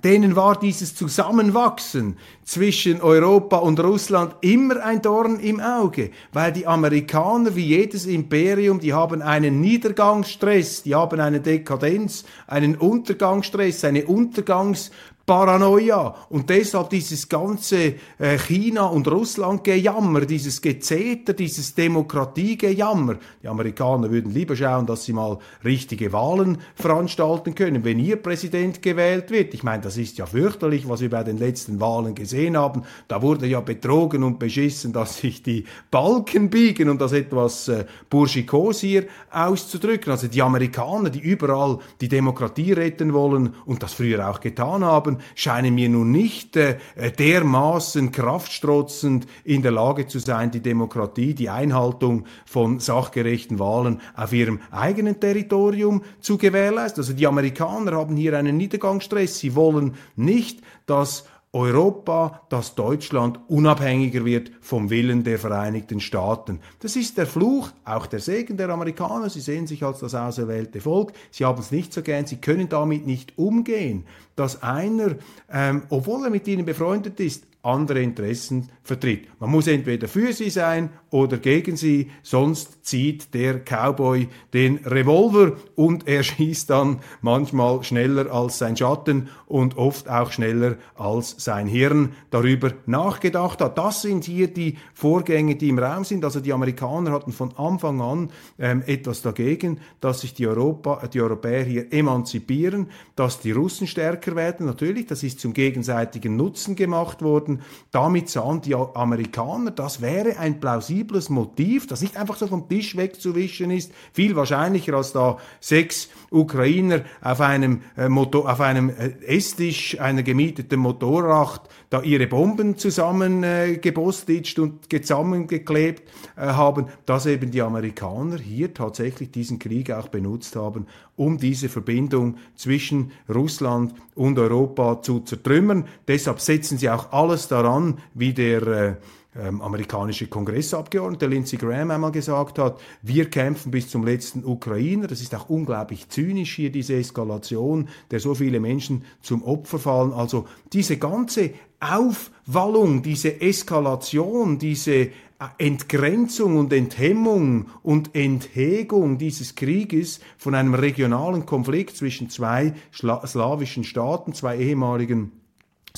denen 0.03 0.35
war 0.35 0.59
dieses 0.59 0.95
Zusammenwachsen 0.95 2.17
zwischen 2.43 3.01
Europa 3.01 3.57
und 3.57 3.79
Russland 3.79 4.35
immer 4.41 4.83
ein 4.83 5.01
Dorn 5.01 5.39
im 5.39 5.59
Auge, 5.59 6.11
weil 6.33 6.51
die 6.51 6.65
Amerikaner 6.65 7.55
wie 7.55 7.65
jedes 7.65 8.05
Imperium, 8.05 8.79
die 8.79 8.93
haben 8.93 9.21
einen 9.21 9.61
Niedergangsstress, 9.61 10.83
die 10.83 10.95
haben 10.95 11.19
eine 11.19 11.41
Dekadenz, 11.41 12.23
einen 12.47 12.75
Untergangsstress, 12.75 13.83
eine 13.83 14.05
Untergangs 14.05 14.91
Paranoia. 15.29 16.15
Und 16.29 16.49
deshalb 16.49 16.89
dieses 16.89 17.29
ganze 17.29 17.93
äh, 18.17 18.39
China- 18.39 18.87
und 18.87 19.07
Russland-Gejammer, 19.07 20.21
dieses 20.21 20.59
Gezeter, 20.59 21.33
dieses 21.33 21.75
Demokratie-Gejammer. 21.75 23.17
Die 23.43 23.47
Amerikaner 23.47 24.09
würden 24.09 24.33
lieber 24.33 24.55
schauen, 24.55 24.87
dass 24.87 25.05
sie 25.05 25.13
mal 25.13 25.37
richtige 25.63 26.11
Wahlen 26.13 26.57
veranstalten 26.73 27.53
können, 27.53 27.83
wenn 27.83 27.99
ihr 27.99 28.15
Präsident 28.15 28.81
gewählt 28.81 29.29
wird. 29.29 29.53
Ich 29.53 29.61
meine, 29.61 29.83
das 29.83 29.97
ist 29.97 30.17
ja 30.17 30.25
fürchterlich, 30.25 30.89
was 30.89 31.01
wir 31.01 31.11
bei 31.11 31.23
den 31.23 31.37
letzten 31.37 31.79
Wahlen 31.79 32.15
gesehen 32.15 32.57
haben. 32.57 32.81
Da 33.07 33.21
wurde 33.21 33.45
ja 33.45 33.61
betrogen 33.61 34.23
und 34.23 34.39
beschissen, 34.39 34.93
dass 34.93 35.19
sich 35.19 35.43
die 35.43 35.65
Balken 35.91 36.49
biegen, 36.49 36.89
um 36.89 36.97
das 36.97 37.11
etwas 37.11 37.67
äh, 37.67 37.85
burschikos 38.09 38.79
hier 38.79 39.05
auszudrücken. 39.29 40.11
Also 40.11 40.27
die 40.27 40.41
Amerikaner, 40.41 41.11
die 41.11 41.19
überall 41.19 41.77
die 42.01 42.09
Demokratie 42.09 42.73
retten 42.73 43.13
wollen 43.13 43.53
und 43.67 43.83
das 43.83 43.93
früher 43.93 44.27
auch 44.27 44.39
getan 44.39 44.83
haben, 44.83 45.18
scheinen 45.35 45.75
mir 45.75 45.89
nun 45.89 46.11
nicht 46.11 46.55
äh, 46.55 46.77
dermaßen 47.17 48.11
kraftstrotzend 48.11 49.27
in 49.43 49.61
der 49.61 49.71
Lage 49.71 50.07
zu 50.07 50.19
sein, 50.19 50.51
die 50.51 50.61
Demokratie, 50.61 51.33
die 51.33 51.49
Einhaltung 51.49 52.25
von 52.45 52.79
sachgerechten 52.79 53.59
Wahlen 53.59 54.01
auf 54.15 54.33
ihrem 54.33 54.59
eigenen 54.71 55.19
Territorium 55.19 56.03
zu 56.19 56.37
gewährleisten. 56.37 57.01
Also 57.01 57.13
die 57.13 57.27
Amerikaner 57.27 57.93
haben 57.93 58.15
hier 58.15 58.37
einen 58.37 58.57
Niedergangsstress. 58.57 59.39
Sie 59.39 59.55
wollen 59.55 59.95
nicht, 60.15 60.61
dass 60.85 61.25
Europa, 61.51 62.43
dass 62.49 62.75
Deutschland 62.75 63.39
unabhängiger 63.47 64.23
wird 64.23 64.51
vom 64.61 64.91
Willen 64.91 65.23
der 65.23 65.39
Vereinigten 65.39 65.99
Staaten. 65.99 66.59
Das 66.79 66.95
ist 66.95 67.17
der 67.17 67.25
Fluch, 67.25 67.71
auch 67.85 68.05
der 68.05 68.19
Segen 68.19 68.55
der 68.55 68.69
Amerikaner. 68.69 69.31
Sie 69.31 69.39
sehen 69.39 69.65
sich 69.65 69.83
als 69.83 69.99
das 69.99 70.13
auserwählte 70.13 70.79
Volk. 70.79 71.11
Sie 71.31 71.45
haben 71.45 71.59
es 71.59 71.71
nicht 71.71 71.91
so 71.91 72.03
gern. 72.03 72.27
Sie 72.27 72.37
können 72.37 72.69
damit 72.69 73.07
nicht 73.07 73.35
umgehen, 73.37 74.05
dass 74.35 74.61
einer, 74.61 75.15
ähm, 75.51 75.83
obwohl 75.89 76.25
er 76.25 76.29
mit 76.29 76.47
ihnen 76.47 76.65
befreundet 76.65 77.19
ist, 77.19 77.47
andere 77.63 78.01
Interessen 78.01 78.69
vertritt. 78.83 79.27
Man 79.39 79.49
muss 79.49 79.67
entweder 79.67 80.07
für 80.07 80.31
sie 80.33 80.49
sein 80.49 80.91
oder 81.11 81.37
gegen 81.37 81.75
sie, 81.75 82.11
sonst 82.23 82.85
zieht 82.85 83.33
der 83.33 83.59
Cowboy 83.59 84.27
den 84.53 84.77
Revolver 84.85 85.53
und 85.75 86.07
er 86.07 86.23
schießt 86.23 86.69
dann 86.69 86.99
manchmal 87.21 87.83
schneller 87.83 88.31
als 88.31 88.57
sein 88.57 88.77
Schatten 88.77 89.29
und 89.47 89.77
oft 89.77 90.09
auch 90.09 90.31
schneller 90.31 90.75
als 90.95 91.35
sein 91.37 91.67
Hirn 91.67 92.13
darüber 92.29 92.71
nachgedacht 92.85 93.61
hat. 93.61 93.77
Das 93.77 94.01
sind 94.01 94.25
hier 94.25 94.47
die 94.47 94.77
Vorgänge, 94.93 95.55
die 95.55 95.69
im 95.69 95.79
Raum 95.79 96.03
sind. 96.03 96.23
Also 96.23 96.39
die 96.39 96.53
Amerikaner 96.53 97.11
hatten 97.11 97.31
von 97.31 97.55
Anfang 97.57 98.01
an 98.01 98.29
ähm, 98.57 98.83
etwas 98.85 99.21
dagegen, 99.21 99.79
dass 100.01 100.21
sich 100.21 100.33
die, 100.33 100.47
Europa, 100.47 101.07
die 101.07 101.21
Europäer 101.21 101.63
hier 101.63 101.93
emanzipieren, 101.93 102.87
dass 103.15 103.39
die 103.39 103.51
Russen 103.51 103.87
stärker 103.87 104.35
werden. 104.35 104.65
Natürlich, 104.65 105.07
das 105.07 105.23
ist 105.23 105.39
zum 105.39 105.53
gegenseitigen 105.53 106.35
Nutzen 106.35 106.75
gemacht 106.75 107.21
worden. 107.21 107.61
Damit 107.91 108.29
sahen 108.29 108.61
die 108.61 108.75
Amerikaner, 108.75 109.71
das 109.71 110.01
wäre 110.01 110.37
ein 110.37 110.59
plausibles 110.99 111.29
Motiv, 111.29 111.87
das 111.87 112.01
nicht 112.01 112.17
einfach 112.17 112.35
so 112.35 112.47
vom 112.47 112.67
Tisch 112.67 112.95
wegzuwischen 112.95 113.71
ist, 113.71 113.91
viel 114.13 114.35
wahrscheinlicher 114.35 114.93
als 114.93 115.13
da 115.13 115.37
sechs 115.59 116.09
Ukrainer 116.31 117.01
auf 117.21 117.41
einem, 117.41 117.81
äh, 117.97 118.09
Motor, 118.09 118.51
auf 118.51 118.61
einem 118.61 118.89
äh, 118.89 119.11
Esstisch 119.25 119.99
einer 119.99 120.23
gemieteten 120.23 120.79
Motorrad 120.79 121.69
da 121.89 122.01
ihre 122.01 122.27
Bomben 122.27 122.77
zusammengebostitcht 122.77 124.57
äh, 124.57 124.61
und 124.61 124.91
zusammengeklebt 124.91 126.03
äh, 126.35 126.41
haben, 126.41 126.87
dass 127.05 127.25
eben 127.25 127.51
die 127.51 127.61
Amerikaner 127.61 128.37
hier 128.37 128.73
tatsächlich 128.73 129.31
diesen 129.31 129.59
Krieg 129.59 129.91
auch 129.91 130.09
benutzt 130.09 130.55
haben, 130.55 130.85
um 131.15 131.37
diese 131.37 131.69
Verbindung 131.69 132.37
zwischen 132.55 133.11
Russland 133.27 133.93
und 134.15 134.37
Europa 134.37 135.01
zu 135.01 135.21
zertrümmern. 135.21 135.85
Deshalb 136.07 136.39
setzen 136.39 136.77
sie 136.77 136.89
auch 136.89 137.11
alles 137.11 137.47
daran, 137.47 137.97
wie 138.13 138.33
der 138.33 138.67
äh, 138.67 138.95
ähm, 139.41 139.61
amerikanische 139.61 140.27
Kongressabgeordnete 140.27 141.27
Lindsey 141.27 141.57
Graham 141.57 141.91
einmal 141.91 142.11
gesagt 142.11 142.59
hat, 142.59 142.79
wir 143.01 143.29
kämpfen 143.29 143.71
bis 143.71 143.89
zum 143.89 144.03
letzten 144.03 144.43
Ukrainer. 144.43 145.07
Das 145.07 145.21
ist 145.21 145.33
auch 145.35 145.49
unglaublich 145.49 146.09
zynisch 146.09 146.55
hier, 146.55 146.71
diese 146.71 146.95
Eskalation, 146.95 147.89
der 148.11 148.19
so 148.19 148.35
viele 148.35 148.59
Menschen 148.59 149.03
zum 149.21 149.43
Opfer 149.43 149.79
fallen. 149.79 150.13
Also 150.13 150.47
diese 150.73 150.97
ganze 150.97 151.51
Aufwallung, 151.79 153.01
diese 153.01 153.41
Eskalation, 153.41 154.59
diese 154.59 154.91
äh, 154.91 155.11
Entgrenzung 155.57 156.57
und 156.57 156.73
Enthemmung 156.73 157.67
und 157.81 158.13
Enthegung 158.13 159.17
dieses 159.17 159.55
Krieges 159.55 160.19
von 160.37 160.55
einem 160.55 160.73
regionalen 160.73 161.45
Konflikt 161.45 161.95
zwischen 161.95 162.29
zwei 162.29 162.73
slawischen 162.91 163.85
Staaten, 163.85 164.33
zwei 164.33 164.57
ehemaligen 164.57 165.38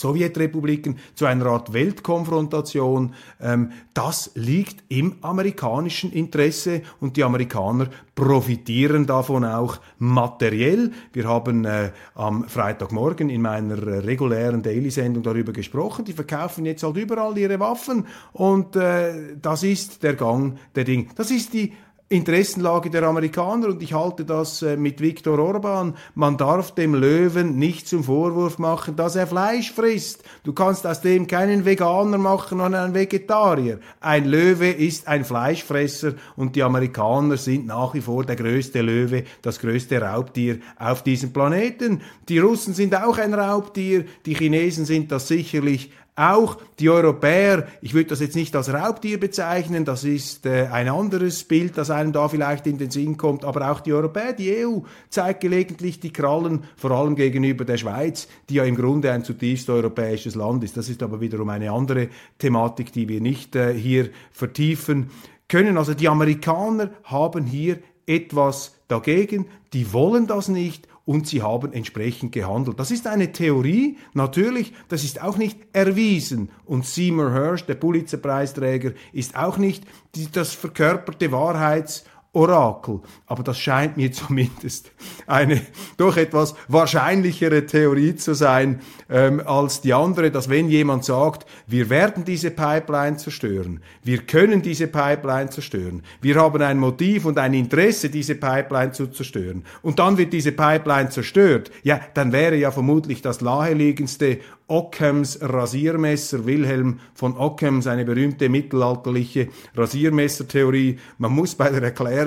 Sowjetrepubliken 0.02 0.98
zu 1.16 1.26
einer 1.26 1.46
Art 1.46 1.74
Weltkonfrontation. 1.74 3.14
Ähm, 3.40 3.72
das 3.94 4.32
liegt 4.36 4.84
im 4.90 5.16
amerikanischen 5.22 6.12
Interesse 6.12 6.82
und 7.00 7.18
die 7.18 7.24
Amerikaner 7.24 7.88
profitieren 8.16 9.06
davon 9.06 9.46
auch 9.46 9.80
materiell. 9.98 10.92
Wir 11.14 11.28
haben 11.28 11.66
äh, 11.66 11.92
am 12.16 12.48
Freitagmorgen 12.48 13.30
in 13.30 13.42
meiner 13.42 13.82
äh, 13.88 14.00
regulären 14.00 14.62
Daily-Sendung 14.62 15.24
darüber 15.24 15.54
gesprochen. 15.54 16.06
Die 16.06 16.14
verkaufen 16.14 16.66
jetzt 16.66 16.84
halt 16.84 16.98
überall 16.98 17.38
ihre 17.38 17.60
Waffen 17.60 18.08
und 18.34 18.76
äh, 18.76 19.38
das 19.42 19.64
ist 19.64 20.04
der 20.04 20.16
Gang 20.16 20.58
der 20.76 20.84
Dinge. 20.84 21.08
Das 21.16 21.32
ist 21.32 21.54
die 21.54 21.74
Interessenlage 22.12 22.90
der 22.90 23.04
Amerikaner 23.04 23.68
und 23.68 23.82
ich 23.82 23.94
halte 23.94 24.26
das 24.26 24.62
äh, 24.62 24.76
mit 24.76 25.00
Viktor 25.00 25.40
Orban. 25.40 25.96
Man 26.14 26.36
darf 26.36 26.76
dem 26.76 26.94
Löwen 26.94 27.58
nicht 27.58 27.88
zum 27.88 28.04
Vorwurf 28.04 28.60
machen, 28.60 28.98
dass 28.98 29.16
er 29.16 29.28
Fleisch 29.28 29.72
frisst. 29.72 30.22
Du 30.44 30.52
kannst 30.52 30.86
aus 30.86 31.00
dem 31.00 31.26
keinen 31.26 31.64
Veganer 31.64 32.18
machen 32.18 32.60
und 32.60 32.76
einen 32.76 32.94
Vegetarier. 32.94 33.80
Ein 34.02 34.26
Löwe 34.26 34.70
ist 34.70 35.08
ein 35.08 35.24
Fleischfresser 35.24 36.16
und 36.36 36.58
die 36.58 36.64
Amerikaner 36.64 37.38
sind 37.38 37.66
nach 37.66 37.94
wie 37.94 38.02
vor 38.02 38.26
der 38.26 38.36
größte 38.36 38.82
Löwe, 38.82 39.24
das 39.42 39.60
größte 39.60 40.02
Raubtier 40.02 40.60
auf 40.78 41.04
diesem 41.04 41.32
Planeten. 41.32 42.02
Die 42.28 42.40
Russen 42.40 42.74
sind 42.74 42.94
auch 42.94 43.20
ein 43.20 43.34
Raubtier, 43.34 44.04
die 44.26 44.36
Chinesen 44.36 44.84
sind 44.84 45.14
das 45.14 45.30
sicherlich 45.30 45.92
auch 46.22 46.58
die 46.80 46.90
Europäer, 46.90 47.68
ich 47.82 47.94
würde 47.94 48.10
das 48.10 48.20
jetzt 48.20 48.36
nicht 48.36 48.56
als 48.56 48.72
Raubtier 48.72 49.20
bezeichnen, 49.20 49.86
das 49.86 50.04
ist 50.04 50.46
äh, 50.46 50.68
ein 50.72 50.88
anderes 50.88 51.44
Bild, 51.44 51.78
das 51.78 51.90
einem 51.90 52.14
da 52.14 52.28
vielleicht 52.28 52.68
in 52.68 52.78
den 52.78 52.92
Sinn 52.92 53.18
kommt, 53.18 53.44
aber 53.44 53.72
auch 53.72 53.80
die 53.80 53.94
Europäer, 53.94 54.34
die 54.34 54.66
EU 54.66 54.80
zeigt 55.10 55.42
gelegentlich 55.42 56.00
die 56.00 56.14
Krallen, 56.14 56.64
vor 56.76 56.92
allem 56.92 57.16
gegenüber 57.16 57.66
der 57.66 57.78
Schweiz, 57.78 58.28
die 58.50 58.56
ja 58.56 58.64
im 58.66 58.76
Grunde 58.76 59.12
ein 59.12 59.24
zutiefst 59.24 59.70
europäisches 59.70 60.36
Land 60.36 60.64
ist. 60.64 60.78
Das 60.78 60.90
ist 60.90 61.02
aber 61.02 61.22
wiederum 61.22 61.50
eine 61.50 61.72
andere 61.72 62.10
Thematik, 62.38 62.92
die 62.92 63.10
wir 63.10 63.20
nicht 63.20 63.56
äh, 63.56 63.74
hier 63.74 64.10
vertiefen 64.32 65.10
können. 65.48 65.78
Also 65.78 65.94
die 65.94 66.08
Amerikaner 66.08 66.92
haben 67.04 67.46
hier 67.46 67.80
etwas 68.06 68.76
dagegen, 68.88 69.48
die 69.74 69.92
wollen 69.94 70.28
das 70.28 70.50
nicht 70.50 70.88
und 71.12 71.28
sie 71.28 71.42
haben 71.42 71.74
entsprechend 71.74 72.32
gehandelt. 72.32 72.80
Das 72.80 72.90
ist 72.90 73.06
eine 73.06 73.34
Theorie, 73.34 73.98
natürlich, 74.14 74.72
das 74.88 75.04
ist 75.04 75.22
auch 75.22 75.38
nicht 75.38 75.60
erwiesen. 75.74 76.50
Und 76.66 76.86
Seymour 76.86 77.34
Hersh, 77.34 77.66
der 77.66 77.76
Pulitzerpreisträger, 77.76 78.94
ist 79.12 79.36
auch 79.36 79.58
nicht 79.58 79.84
die, 80.16 80.32
das 80.32 80.54
verkörperte 80.54 81.34
Wahrheits- 81.34 82.06
Orakel. 82.34 83.02
Aber 83.26 83.44
das 83.44 83.60
scheint 83.60 83.98
mir 83.98 84.12
zumindest 84.12 84.92
eine 85.28 85.62
doch 85.98 86.16
etwas 86.16 86.56
wahrscheinlichere 86.68 87.66
Theorie 87.66 88.16
zu 88.16 88.34
sein 88.34 88.82
ähm, 89.10 89.42
als 89.46 89.82
die 89.82 89.94
andere, 89.94 90.32
dass 90.32 90.50
wenn 90.50 90.70
jemand 90.70 91.04
sagt, 91.04 91.46
wir 91.68 91.90
werden 91.90 92.24
diese 92.24 92.52
Pipeline 92.52 93.18
zerstören, 93.18 93.82
wir 94.04 94.20
können 94.20 94.62
diese 94.62 94.88
Pipeline 94.88 95.50
zerstören, 95.50 96.04
wir 96.22 96.36
haben 96.36 96.62
ein 96.62 96.80
Motiv 96.80 97.26
und 97.26 97.38
ein 97.38 97.54
Interesse, 97.54 98.10
diese 98.10 98.36
Pipeline 98.36 98.94
zu 98.94 99.08
zerstören, 99.08 99.64
und 99.82 100.00
dann 100.00 100.18
wird 100.18 100.32
diese 100.32 100.54
Pipeline 100.54 101.10
zerstört, 101.10 101.72
ja, 101.84 102.00
dann 102.14 102.32
wäre 102.32 102.56
ja 102.56 102.72
vermutlich 102.72 103.22
das 103.22 103.42
naheliegendste 103.42 104.40
Ockhams 104.68 105.40
Rasiermesser, 105.42 106.46
Wilhelm 106.46 107.02
von 107.14 107.36
Ockhams, 107.36 107.88
eine 107.88 108.06
berühmte 108.06 108.48
mittelalterliche 108.48 109.50
Rasiermessertheorie. 109.76 110.98
Man 111.18 111.34
muss 111.34 111.56
bei 111.56 111.70
der 111.70 111.84
Erklärung 111.84 112.21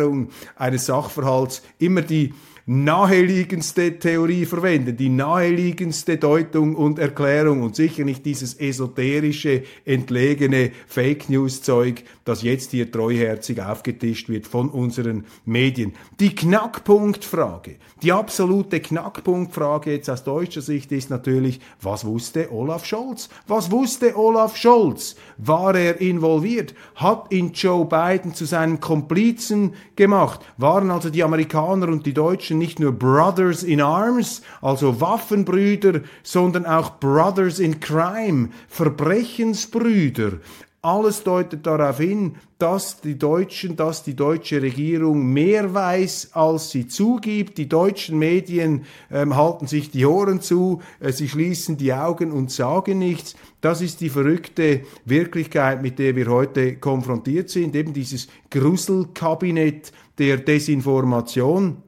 eines 0.57 0.87
Sachverhalts. 0.87 1.63
Immer 1.79 2.03
die 2.03 2.35
naheliegendste 2.67 3.99
Theorie 3.99 4.47
verwenden, 4.47 4.97
die 4.97 5.11
naheliegendste 5.11 6.17
Deutung 6.17 6.75
und 6.75 6.99
Erklärung 6.99 7.63
und 7.63 7.77
sicher 7.77 8.05
nicht 8.05 8.25
dieses 8.25 8.55
esoterische, 8.55 9.65
entlegene 9.85 10.73
Fake 10.87 11.29
News 11.29 11.61
Zeug, 11.61 12.05
das 12.25 12.43
jetzt 12.43 12.71
hier 12.71 12.91
treuherzig 12.91 13.61
aufgetischt 13.61 14.31
wird 14.31 14.47
von 14.47 14.71
unseren 14.71 15.25
Medien. 15.45 15.93
Die 16.21 16.35
Knackpunktfrage, 16.35 17.77
die 18.03 18.13
absolute 18.13 18.81
Knackpunktfrage 18.81 19.93
jetzt 19.93 20.09
aus 20.09 20.25
deutscher 20.25 20.63
Sicht 20.63 20.91
ist 20.93 21.11
natürlich, 21.11 21.61
was 21.83 22.07
wusste 22.07 22.51
Olaf 22.51 22.87
Scholz? 22.87 23.29
Was 23.47 23.71
wusste 23.71 24.17
Olaf 24.17 24.57
Scholz? 24.57 25.17
War 25.37 25.75
er 25.75 26.01
involviert? 26.01 26.75
Hat 26.95 27.31
ihn 27.31 27.53
Joe 27.53 27.85
Biden 27.85 28.35
zu 28.35 28.47
seinem 28.47 28.81
Komplizen 28.81 29.75
gemacht? 29.97 30.41
Waren 30.57 30.91
also 30.91 31.11
die 31.11 31.23
Amerikaner 31.23 31.89
und 31.89 32.07
die 32.07 32.15
Deutschen 32.15 32.54
Menschen 32.55 32.59
nicht 32.59 32.81
nur 32.81 32.93
Brothers 32.93 33.63
in 33.63 33.81
Arms, 33.81 34.43
also 34.61 35.01
Waffenbrüder, 35.01 36.01
sondern 36.23 36.67
auch 36.67 36.99
Brothers 36.99 37.59
in 37.59 37.81
Crime, 37.81 38.51
Verbrechensbrüder. 38.69 40.39
Alles 40.83 41.23
deutet 41.23 41.67
darauf 41.67 41.97
hin, 41.97 42.37
dass 42.59 43.01
die 43.01 43.17
Deutschen, 43.17 43.75
dass 43.75 44.05
die 44.05 44.15
deutsche 44.15 44.61
Regierung 44.61 45.33
mehr 45.33 45.73
weiß, 45.73 46.33
als 46.35 46.73
sie 46.73 46.87
zugibt. 46.87 47.57
Die 47.57 47.71
deutschen 47.71 48.19
Medien 48.19 48.85
ähm, 49.11 49.35
halten 49.35 49.67
sich 49.67 49.91
die 49.91 50.05
Ohren 50.05 50.43
zu, 50.43 50.83
äh, 51.01 51.11
sie 51.11 51.29
schließen 51.29 51.79
die 51.79 51.95
Augen 51.95 52.33
und 52.33 52.51
sagen 52.51 52.99
nichts. 52.99 53.35
Das 53.63 53.81
ist 53.81 54.03
die 54.03 54.11
verrückte 54.11 54.83
Wirklichkeit, 55.07 55.81
mit 55.81 55.99
der 55.99 56.17
wir 56.17 56.27
heute 56.27 56.77
konfrontiert 56.77 57.49
sind. 57.49 57.75
Eben 57.75 57.95
dieses 57.95 58.29
Gruselkabinett 58.51 59.91
der 60.19 60.37
Desinformation. 60.37 61.79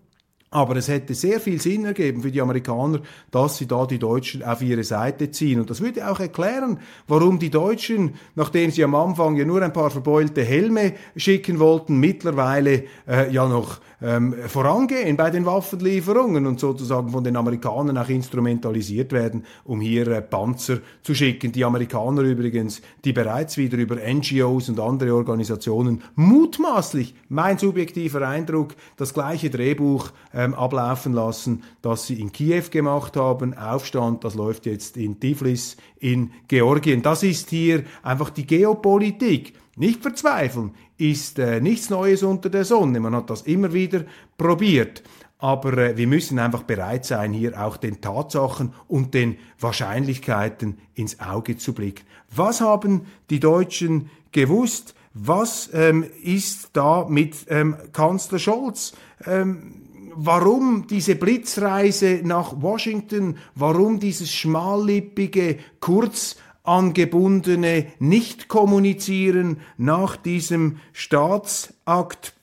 Aber 0.51 0.77
es 0.77 0.89
hätte 0.89 1.15
sehr 1.15 1.41
viel 1.41 1.61
Sinn 1.61 1.85
ergeben 1.85 2.23
für 2.23 2.31
die 2.31 2.41
Amerikaner, 2.41 3.01
dass 3.31 3.59
sie 3.59 3.67
da 3.67 3.85
die 3.85 3.99
Deutschen 3.99 4.45
auf 4.45 4.63
ihre 4.63 4.85
Seite 4.85 5.31
ziehen. 5.31 5.61
Und 5.61 5.71
das 5.71 5.81
würde 5.81 6.09
auch 6.09 6.21
erklären, 6.21 6.79
warum 7.09 7.39
die 7.39 7.51
Deutschen, 7.51 8.15
nachdem 8.37 8.71
sie 8.71 8.85
am 8.85 8.95
Anfang 8.95 9.37
ja 9.37 9.45
nur 9.45 9.61
ein 9.61 9.73
paar 9.73 9.91
verbeulte 9.91 10.45
Helme 10.45 10.95
schicken 11.17 11.59
wollten, 11.59 11.99
mittlerweile 11.99 12.85
äh, 13.09 13.31
ja 13.33 13.49
noch 13.49 13.81
ähm, 14.03 14.35
vorangehen 14.47 15.17
bei 15.17 15.31
den 15.31 15.47
Waffenlieferungen 15.47 16.47
und 16.47 16.61
sozusagen 16.61 17.11
von 17.11 17.25
den 17.25 17.37
Amerikanern 17.37 17.97
auch 17.97 18.09
instrumentalisiert 18.09 19.13
werden, 19.13 19.45
um 19.65 19.81
hier 19.81 20.07
äh, 20.09 20.23
Panzer 20.23 20.79
zu 21.03 21.15
schicken. 21.15 21.53
Die 21.53 21.65
Amerikaner 21.65 22.23
übrigens, 22.23 22.83
die 23.05 23.13
bereits 23.13 23.57
wieder 23.57 23.79
über 23.79 23.97
NGOs 23.97 24.69
und 24.69 24.81
andere 24.81 25.15
Organisationen 25.15 26.03
mutmaßlich, 26.15 27.15
mein 27.29 27.59
subjektiver 27.59 28.27
Eindruck, 28.27 28.75
das 28.97 29.15
gleiche 29.15 29.51
Drehbuch 29.51 30.11
ähm, 30.35 30.55
ablaufen 30.55 31.13
lassen, 31.13 31.63
das 31.83 32.07
sie 32.07 32.21
in 32.21 32.33
Kiew 32.33 32.65
gemacht 32.71 33.17
haben. 33.17 33.57
Aufstand, 33.57 34.25
das 34.25 34.35
läuft 34.35 34.67
jetzt 34.67 34.97
in 34.97 35.19
Tiflis 35.21 35.77
in 35.99 36.33
Georgien. 36.49 37.03
Das 37.03 37.23
ist 37.23 37.51
hier 37.51 37.85
einfach 38.03 38.31
die 38.31 38.47
Geopolitik. 38.47 39.55
Nicht 39.79 40.03
verzweifeln 40.03 40.73
ist 40.99 41.39
äh, 41.39 41.61
nichts 41.61 41.91
Neues 41.91 42.23
unter 42.23 42.49
der 42.49 42.65
Sonne. 42.65 43.01
Man 43.01 43.15
hat 43.15 43.31
das 43.31 43.43
immer 43.43 43.73
wieder 43.73 44.05
probiert. 44.39 45.03
Aber 45.39 45.77
äh, 45.77 45.97
wir 45.97 46.07
müssen 46.07 46.39
einfach 46.39 46.63
bereit 46.63 47.05
sein, 47.05 47.33
hier 47.33 47.61
auch 47.63 47.77
den 47.77 48.01
Tatsachen 48.01 48.73
und 48.89 49.13
den 49.15 49.37
Wahrscheinlichkeiten 49.61 50.79
ins 50.95 51.21
Auge 51.21 51.57
zu 51.57 51.75
blicken. 51.75 52.05
Was 52.35 52.61
haben 52.61 53.03
die 53.31 53.41
Deutschen 53.41 54.11
gewusst? 54.33 54.95
Was 55.13 55.71
ähm, 55.73 56.05
ist 56.23 56.71
da 56.73 57.07
mit 57.09 57.47
ähm, 57.49 57.77
Kanzler 57.93 58.39
Scholz? 58.39 58.93
Ähm, 59.27 60.13
warum 60.15 60.87
diese 60.89 61.15
Blitzreise 61.15 62.21
nach 62.23 62.61
Washington? 62.61 63.39
Warum 63.55 64.01
dieses 64.01 64.33
schmallippige, 64.33 65.59
kurz 65.81 66.37
angebundene 66.67 67.87
Nicht-Kommunizieren 67.99 69.61
nach 69.77 70.17
diesem 70.17 70.79
Staatsakt? 70.93 72.35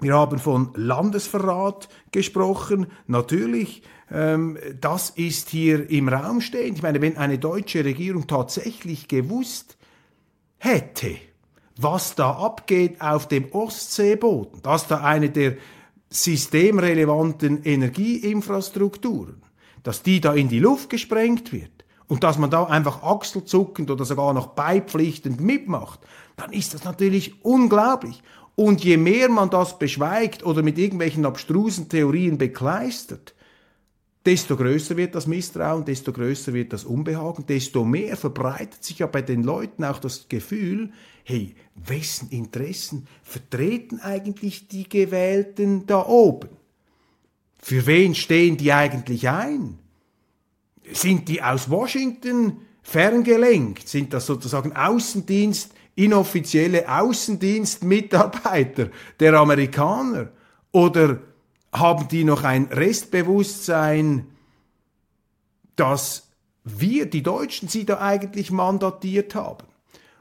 Wir 0.00 0.14
haben 0.14 0.38
von 0.38 0.70
Landesverrat 0.74 1.88
gesprochen. 2.12 2.86
Natürlich, 3.06 3.82
ähm, 4.10 4.58
das 4.80 5.10
ist 5.10 5.48
hier 5.48 5.88
im 5.90 6.08
Raum 6.08 6.40
stehend. 6.40 6.76
Ich 6.76 6.82
meine, 6.82 7.00
wenn 7.00 7.16
eine 7.16 7.38
deutsche 7.38 7.84
Regierung 7.84 8.26
tatsächlich 8.26 9.08
gewusst 9.08 9.78
hätte, 10.58 11.16
was 11.78 12.14
da 12.14 12.32
abgeht 12.32 13.00
auf 13.00 13.28
dem 13.28 13.52
Ostseeboden, 13.52 14.62
dass 14.62 14.86
da 14.86 15.02
eine 15.02 15.30
der 15.30 15.56
systemrelevanten 16.10 17.62
Energieinfrastrukturen, 17.64 19.42
dass 19.82 20.02
die 20.02 20.20
da 20.20 20.34
in 20.34 20.48
die 20.48 20.60
Luft 20.60 20.90
gesprengt 20.90 21.52
wird 21.52 21.75
und 22.08 22.22
dass 22.24 22.38
man 22.38 22.50
da 22.50 22.64
einfach 22.64 23.02
achselzuckend 23.02 23.90
oder 23.90 24.04
sogar 24.04 24.32
noch 24.32 24.48
beipflichtend 24.48 25.40
mitmacht, 25.40 26.00
dann 26.36 26.52
ist 26.52 26.74
das 26.74 26.84
natürlich 26.84 27.44
unglaublich. 27.44 28.22
Und 28.54 28.82
je 28.84 28.96
mehr 28.96 29.28
man 29.28 29.50
das 29.50 29.78
beschweigt 29.78 30.44
oder 30.44 30.62
mit 30.62 30.78
irgendwelchen 30.78 31.26
abstrusen 31.26 31.88
Theorien 31.88 32.38
bekleistert, 32.38 33.34
desto 34.24 34.56
größer 34.56 34.96
wird 34.96 35.14
das 35.14 35.26
Misstrauen, 35.26 35.84
desto 35.84 36.12
größer 36.12 36.52
wird 36.52 36.72
das 36.72 36.84
Unbehagen, 36.84 37.46
desto 37.46 37.84
mehr 37.84 38.16
verbreitet 38.16 38.82
sich 38.82 38.98
ja 38.98 39.06
bei 39.06 39.22
den 39.22 39.42
Leuten 39.42 39.84
auch 39.84 39.98
das 39.98 40.28
Gefühl, 40.28 40.90
hey, 41.24 41.54
wessen 41.74 42.30
Interessen 42.30 43.06
vertreten 43.22 44.00
eigentlich 44.00 44.68
die 44.68 44.88
Gewählten 44.88 45.86
da 45.86 46.04
oben? 46.06 46.48
Für 47.62 47.86
wen 47.86 48.14
stehen 48.14 48.56
die 48.56 48.72
eigentlich 48.72 49.28
ein? 49.28 49.78
Sind 50.92 51.28
die 51.28 51.42
aus 51.42 51.70
Washington 51.70 52.62
ferngelenkt? 52.82 53.88
Sind 53.88 54.12
das 54.12 54.26
sozusagen 54.26 54.74
Außendienst, 54.74 55.72
inoffizielle 55.94 56.88
Außendienstmitarbeiter 56.88 58.90
der 59.18 59.34
Amerikaner? 59.34 60.30
Oder 60.72 61.20
haben 61.72 62.08
die 62.08 62.24
noch 62.24 62.44
ein 62.44 62.66
Restbewusstsein, 62.66 64.26
dass 65.74 66.28
wir, 66.64 67.06
die 67.06 67.22
Deutschen, 67.22 67.68
sie 67.68 67.84
da 67.84 68.00
eigentlich 68.00 68.50
mandatiert 68.50 69.34
haben. 69.34 69.66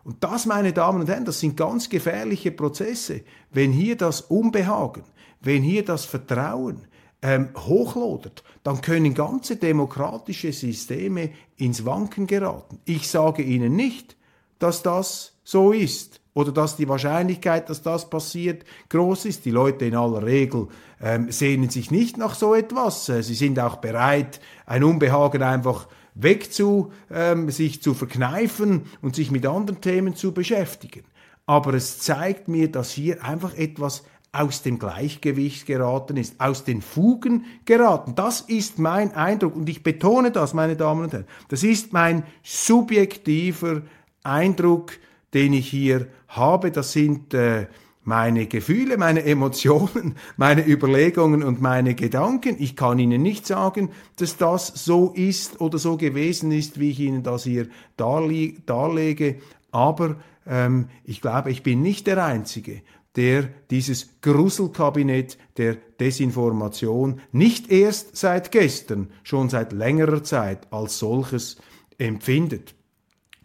Und 0.04 0.24
das, 0.24 0.46
meine 0.46 0.74
Damen 0.74 1.02
und 1.02 1.10
Herren, 1.10 1.26
das 1.26 1.40
sind 1.40 1.58
ganz 1.58 1.90
gefährliche 1.90 2.52
Prozesse. 2.52 3.22
Wenn 3.52 3.72
hier 3.72 3.96
das 3.96 4.22
Unbehagen, 4.22 5.04
wenn 5.42 5.64
hier 5.64 5.84
das 5.84 6.06
Vertrauen 6.06 6.88
ähm, 7.26 7.50
hochlodert, 7.58 8.44
dann 8.62 8.82
können 8.82 9.16
ganze 9.16 9.56
demokratische 9.56 10.54
Systeme 10.54 11.32
ins 11.58 11.84
Wanken 11.84 12.28
geraten. 12.28 12.80
Ich 12.86 13.10
sage 13.10 13.42
Ihnen 13.42 13.76
nicht, 13.76 14.16
dass 14.60 14.84
das 14.84 15.34
so 15.44 15.72
ist 15.72 16.22
oder 16.36 16.52
dass 16.52 16.78
die 16.78 16.88
Wahrscheinlichkeit, 16.88 17.68
dass 17.70 17.82
das 17.82 18.12
passiert, 18.12 18.64
groß 18.90 19.26
ist. 19.26 19.46
Die 19.46 19.52
Leute 19.52 19.86
in 19.86 19.96
aller 19.96 20.24
Regel 20.24 20.68
ähm, 21.02 21.32
sehnen 21.32 21.72
sich 21.72 21.90
nicht 21.90 22.18
nach 22.18 22.36
so 22.36 22.54
etwas. 22.54 23.10
Äh, 23.10 23.24
sie 23.24 23.34
sind 23.34 23.60
auch 23.60 23.78
bereit, 23.78 24.40
ein 24.68 24.84
Unbehagen 24.84 25.42
einfach 25.42 25.88
wegzu, 26.14 26.92
ähm, 27.10 27.50
sich 27.50 27.82
zu 27.82 27.96
verkneifen 27.96 28.84
und 29.02 29.16
sich 29.16 29.32
mit 29.32 29.48
anderen 29.48 29.82
Themen 29.82 30.16
zu 30.16 30.32
beschäftigen. 30.32 31.06
Aber 31.48 31.74
es 31.74 32.00
zeigt 32.00 32.48
mir, 32.48 32.72
dass 32.72 32.92
hier 32.92 33.24
einfach 33.24 33.56
etwas 33.56 34.04
aus 34.40 34.62
dem 34.62 34.80
Gleichgewicht 34.80 35.66
geraten 35.66 36.18
ist, 36.18 36.40
aus 36.40 36.64
den 36.64 36.82
Fugen 36.82 37.46
geraten. 37.66 38.16
Das 38.16 38.42
ist 38.42 38.80
mein 38.80 39.14
Eindruck 39.14 39.56
und 39.56 39.70
ich 39.70 39.84
betone 39.84 40.32
das, 40.32 40.54
meine 40.54 40.76
Damen 40.76 41.04
und 41.04 41.14
Herren. 41.14 41.26
Das 41.50 41.64
ist 41.64 41.94
mein 41.94 42.24
subjektiver 42.44 43.82
Eindruck, 44.24 44.94
den 45.34 45.54
ich 45.54 45.68
hier 45.68 46.08
habe. 46.28 46.72
Das 46.72 46.92
sind 46.92 47.34
äh, 47.34 47.68
meine 48.04 48.46
Gefühle, 48.46 48.98
meine 48.98 49.24
Emotionen, 49.24 50.16
meine 50.38 50.66
Überlegungen 50.66 51.44
und 51.44 51.62
meine 51.62 51.96
Gedanken. 51.96 52.56
Ich 52.60 52.76
kann 52.76 53.00
Ihnen 53.00 53.22
nicht 53.22 53.46
sagen, 53.48 53.90
dass 54.18 54.38
das 54.38 54.68
so 54.68 55.12
ist 55.16 55.60
oder 55.60 55.78
so 55.78 55.98
gewesen 55.98 56.52
ist, 56.52 56.80
wie 56.80 56.92
ich 56.92 57.00
Ihnen 57.00 57.24
das 57.24 57.44
hier 57.44 57.68
darlege. 57.98 59.38
Aber 59.72 60.16
ähm, 60.48 60.88
ich 61.04 61.22
glaube, 61.22 61.52
ich 61.52 61.64
bin 61.64 61.82
nicht 61.82 62.08
der 62.08 62.24
Einzige, 62.24 62.82
der 63.16 63.50
dieses 63.70 64.22
Gruselkabinett 64.22 65.38
der 65.58 65.76
Desinformation 66.00 67.22
nicht 67.32 67.72
erst 67.72 68.18
seit 68.18 68.52
gestern, 68.52 69.10
schon 69.24 69.50
seit 69.50 69.72
längerer 69.72 70.24
Zeit 70.24 70.72
als 70.72 71.00
solches 71.00 71.58
empfindet. 71.98 72.76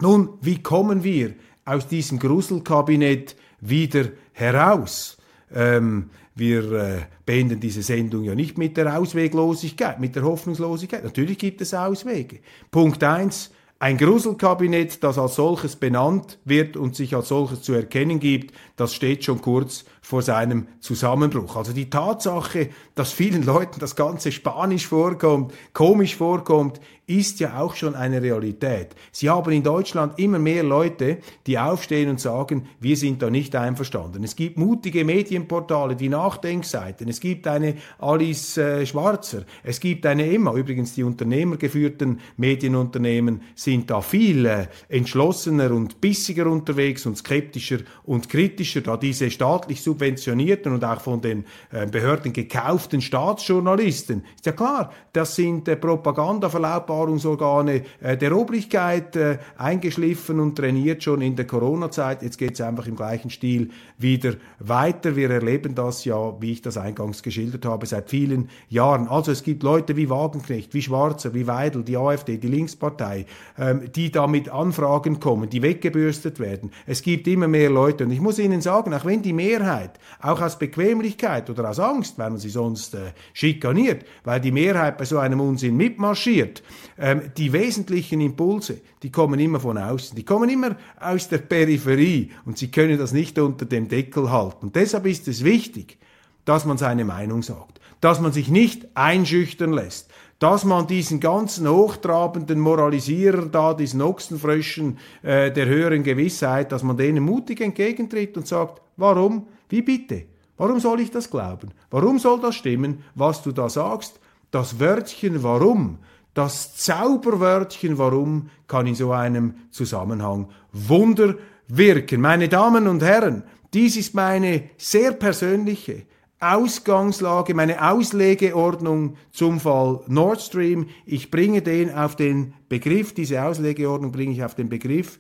Nun, 0.01 0.31
wie 0.41 0.63
kommen 0.63 1.05
wir 1.05 1.35
aus 1.65 1.87
diesem 1.87 2.19
Gruselkabinett 2.19 3.37
wieder 3.61 4.09
heraus. 4.33 5.19
Ähm, 5.55 6.11
wir 6.35 6.73
äh, 6.73 6.99
beenden 7.27 7.61
diese 7.61 7.83
Sendung 7.83 8.25
ja 8.25 8.35
nicht 8.35 8.57
mit 8.57 8.77
der 8.77 8.99
Ausweglosigkeit, 8.99 10.01
mit 10.01 10.17
der 10.17 10.23
Hoffnungslosigkeit. 10.23 11.05
Natürlich 11.05 11.39
gibt 11.39 11.61
es 11.61 11.75
Auswege. 11.75 12.41
Punkt 12.71 13.03
eins: 13.05 13.51
ein 13.83 13.97
Gruselkabinett, 13.97 15.03
das 15.03 15.17
als 15.17 15.37
solches 15.37 15.75
benannt 15.75 16.39
wird 16.45 16.77
und 16.77 16.95
sich 16.95 17.17
als 17.17 17.29
solches 17.29 17.63
zu 17.63 17.73
erkennen 17.73 18.21
gibt, 18.21 18.55
das 18.77 18.93
steht 18.95 19.25
schon 19.25 19.41
kurz 19.41 19.87
vor 20.03 20.21
seinem 20.21 20.69
Zusammenbruch. 20.81 21.57
Also 21.57 21.73
die 21.73 21.89
Tatsache, 21.89 22.69
dass 22.95 23.11
vielen 23.11 23.43
Leuten 23.43 23.81
das 23.81 23.97
Ganze 23.97 24.33
spanisch 24.33 24.87
vorkommt, 24.87 25.55
komisch 25.73 26.15
vorkommt, 26.17 26.79
ist 27.11 27.41
ja 27.41 27.59
auch 27.59 27.75
schon 27.75 27.97
eine 27.97 28.23
Realität. 28.23 28.95
Sie 29.11 29.29
haben 29.29 29.51
in 29.51 29.65
Deutschland 29.65 30.17
immer 30.21 30.39
mehr 30.39 30.63
Leute, 30.63 31.19
die 31.45 31.59
aufstehen 31.59 32.09
und 32.09 32.21
sagen, 32.21 32.69
wir 32.79 32.97
sind 32.97 33.21
da 33.21 33.31
nicht 33.31 33.57
einverstanden. 33.57 34.23
Es 34.23 34.37
gibt 34.37 34.57
mutige 34.57 35.05
Medienportale, 35.05 35.97
die 35.97 36.09
Nachdenkseiten, 36.09 37.09
es 37.09 37.19
gibt 37.19 37.49
eine 37.49 37.75
Alice 37.99 38.57
äh, 38.59 38.87
Schwarzer, 38.87 39.43
es 39.65 39.81
gibt 39.81 40.07
eine 40.07 40.33
Emma, 40.33 40.55
übrigens 40.55 40.95
die 40.95 41.03
unternehmergeführten 41.03 42.21
Medienunternehmen 42.37 43.43
sind 43.57 43.91
da 43.91 44.03
viel 44.03 44.47
äh, 44.47 44.69
entschlossener 44.89 45.73
und 45.73 46.01
bissiger 46.01 46.47
unterwegs 46.47 47.07
und 47.07 47.19
skeptischer 47.19 47.79
und 48.05 48.29
kritischer, 48.29 48.83
da 48.83 48.97
diese 48.97 49.33
staatlich 49.33 49.83
subventionierten 49.83 50.73
und 50.73 50.85
auch 50.85 51.01
von 51.01 51.21
den 51.21 51.45
äh, 51.73 51.87
Behörden 51.87 52.33
gekauften 52.33 53.01
Staatsjournalisten, 53.01 54.23
ist 54.37 54.47
ja 54.47 54.53
klar, 54.53 54.93
das 55.13 55.35
sind 55.35 55.67
äh, 55.67 55.75
Propagandaverlautbarungsorgane 55.75 57.00
äh, 57.09 58.17
der 58.17 58.37
Obrigkeit, 58.37 59.17
äh, 59.17 59.39
eingeschliffen 59.57 60.41
und 60.41 60.57
trainiert 60.57 61.03
schon 61.03 61.23
in 61.23 61.37
der 61.37 61.47
Corona-Zeit. 61.47 62.23
Jetzt 62.23 62.39
geht 62.39 62.55
es 62.55 62.61
einfach 62.61 62.87
im 62.87 62.97
gleichen 62.97 63.31
Stil 63.31 63.71
wieder 63.99 64.35
weiter. 64.59 65.17
Wir 65.17 65.31
erleben 65.31 65.75
das 65.75 66.05
ja, 66.05 66.41
wie 66.41 66.53
ich 66.53 66.63
das 66.63 66.77
eingangs 66.77 67.23
geschildert 67.23 67.65
habe, 67.65 67.87
seit 67.87 68.11
vielen 68.11 68.49
Jahren. 68.69 69.09
Also 69.09 69.33
es 69.33 69.43
gibt 69.43 69.63
Leute 69.63 69.97
wie 69.97 70.11
Wagenknecht, 70.11 70.75
wie 70.75 70.83
Schwarzer, 70.83 71.35
wie 71.35 71.47
Weidel, 71.47 71.83
die 71.83 71.97
AfD, 71.97 72.39
die 72.39 72.49
Linkspartei, 72.49 73.27
ähm, 73.59 73.91
die 73.95 74.11
da 74.11 74.27
mit 74.27 74.49
Anfragen 74.49 75.21
kommen, 75.21 75.49
die 75.51 75.63
weggebürstet 75.63 76.41
werden. 76.41 76.71
Es 76.87 77.03
gibt 77.03 77.27
immer 77.29 77.49
mehr 77.49 77.71
Leute 77.71 78.05
und 78.05 78.11
ich 78.11 78.21
muss 78.21 78.39
Ihnen 78.39 78.61
sagen, 78.61 78.93
auch 78.95 79.05
wenn 79.05 79.23
die 79.23 79.33
Mehrheit, 79.33 79.99
auch 80.21 80.41
aus 80.41 80.59
Bequemlichkeit 80.59 81.51
oder 81.51 81.69
aus 81.69 81.79
Angst, 81.79 82.19
weil 82.19 82.31
man 82.31 82.39
sie 82.39 82.51
sonst 82.51 82.95
äh, 82.95 83.13
schikaniert, 83.33 84.05
weil 84.25 84.41
die 84.41 84.53
Mehrheit 84.53 84.99
bei 84.99 85.05
so 85.05 85.19
einem 85.19 85.41
Unsinn 85.41 85.77
mitmarschiert, 85.77 86.63
ähm, 87.01 87.33
die 87.37 87.53
wesentlichen 87.53 88.21
Impulse, 88.21 88.79
die 89.03 89.11
kommen 89.11 89.41
immer 89.41 89.59
von 89.59 89.79
außen, 89.79 90.15
die 90.15 90.25
kommen 90.25 90.51
immer 90.51 90.77
aus 91.01 91.29
der 91.29 91.39
Peripherie 91.39 92.31
und 92.45 92.59
sie 92.59 92.71
können 92.71 92.99
das 92.99 93.13
nicht 93.13 93.39
unter 93.39 93.65
dem 93.65 93.89
Deckel 93.89 94.31
halten. 94.31 94.67
Und 94.67 94.77
deshalb 94.77 95.07
ist 95.07 95.27
es 95.27 95.43
wichtig, 95.43 95.97
dass 96.45 96.67
man 96.67 96.77
seine 96.77 97.07
Meinung 97.07 97.43
sagt, 97.43 97.81
dass 98.01 98.21
man 98.21 98.33
sich 98.33 98.49
nicht 98.49 98.87
einschüchtern 98.95 99.73
lässt, 99.73 100.11
dass 100.39 100.65
man 100.65 100.87
diesen 100.87 101.21
ganzen 101.21 101.69
hochtrabenden 101.69 102.61
Moralisierer 102.61 103.47
da, 103.47 103.75
diesen 103.75 104.03
Ochsenfröschen 104.03 104.99
äh, 105.23 105.51
der 105.51 105.67
höheren 105.67 106.03
Gewissheit, 106.03 106.71
dass 106.71 106.83
man 106.83 106.97
denen 106.97 107.25
mutig 107.25 107.61
entgegentritt 107.61 108.37
und 108.37 108.47
sagt, 108.47 108.83
warum? 108.97 109.47
Wie 109.69 109.83
bitte? 109.83 110.25
Warum 110.57 110.81
soll 110.81 111.01
ich 111.01 111.11
das 111.11 111.31
glauben? 111.31 111.71
Warum 111.91 112.19
soll 112.19 112.41
das 112.41 112.57
stimmen, 112.57 113.05
was 113.15 113.43
du 113.43 113.53
da 113.53 113.71
sagst? 113.71 114.21
Das 114.51 114.81
Wörtchen 114.81 115.43
warum, 115.43 115.99
das 116.35 116.77
Zauberwörtchen 116.77 117.99
warum 117.99 118.51
kann 118.67 118.87
in 118.87 118.95
so 118.95 119.13
einem 119.13 119.55
Zusammenhang 119.71 120.49
Wunder 120.73 121.35
wirken. 121.69 122.21
Meine 122.21 122.49
Damen 122.49 122.87
und 122.87 123.03
Herren, 123.03 123.43
dies 123.75 123.97
ist 123.97 124.15
meine 124.15 124.71
sehr 124.77 125.13
persönliche 125.13 126.03
Ausgangslage, 126.41 127.55
meine 127.55 127.91
Auslegeordnung 127.91 129.17
zum 129.31 129.61
Fall 129.61 130.01
Nord 130.07 130.41
Stream. 130.41 130.87
Ich 131.05 131.31
bringe 131.31 131.63
den 131.63 131.93
auf 131.93 132.17
den 132.17 132.55
Begriff, 132.69 133.13
diese 133.13 133.43
Auslegeordnung 133.43 134.11
bringe 134.11 134.33
ich 134.33 134.43
auf 134.43 134.55
den 134.55 134.69
Begriff 134.69 135.19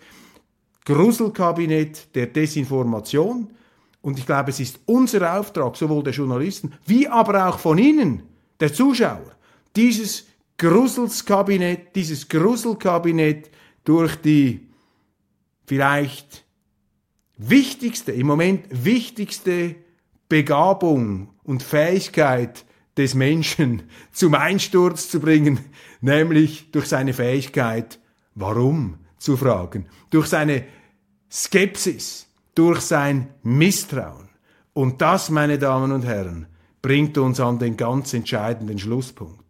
Gruselkabinett 0.86 2.14
der 2.14 2.26
Desinformation. 2.26 3.48
Und 4.02 4.18
ich 4.18 4.24
glaube, 4.24 4.50
es 4.50 4.60
ist 4.60 4.80
unser 4.86 5.38
Auftrag, 5.38 5.76
sowohl 5.76 6.02
der 6.02 6.14
Journalisten 6.14 6.72
wie 6.86 7.06
aber 7.06 7.46
auch 7.48 7.58
von 7.58 7.76
Ihnen, 7.76 8.22
der 8.58 8.72
Zuschauer, 8.72 9.36
dieses 9.76 10.24
Gruselskabinett, 10.60 11.96
dieses 11.96 12.28
Gruselkabinett 12.28 13.50
durch 13.82 14.16
die 14.16 14.68
vielleicht 15.66 16.44
wichtigste, 17.38 18.12
im 18.12 18.26
Moment 18.26 18.66
wichtigste 18.68 19.76
Begabung 20.28 21.30
und 21.44 21.62
Fähigkeit 21.62 22.66
des 22.98 23.14
Menschen 23.14 23.84
zum 24.12 24.34
Einsturz 24.34 25.08
zu 25.08 25.18
bringen, 25.18 25.60
nämlich 26.02 26.70
durch 26.72 26.84
seine 26.84 27.14
Fähigkeit, 27.14 27.98
warum 28.34 28.98
zu 29.16 29.38
fragen, 29.38 29.86
durch 30.10 30.26
seine 30.26 30.66
Skepsis, 31.30 32.26
durch 32.54 32.82
sein 32.82 33.28
Misstrauen. 33.42 34.28
Und 34.74 35.00
das, 35.00 35.30
meine 35.30 35.58
Damen 35.58 35.90
und 35.90 36.04
Herren, 36.04 36.48
bringt 36.82 37.16
uns 37.16 37.40
an 37.40 37.58
den 37.58 37.78
ganz 37.78 38.12
entscheidenden 38.12 38.78
Schlusspunkt. 38.78 39.49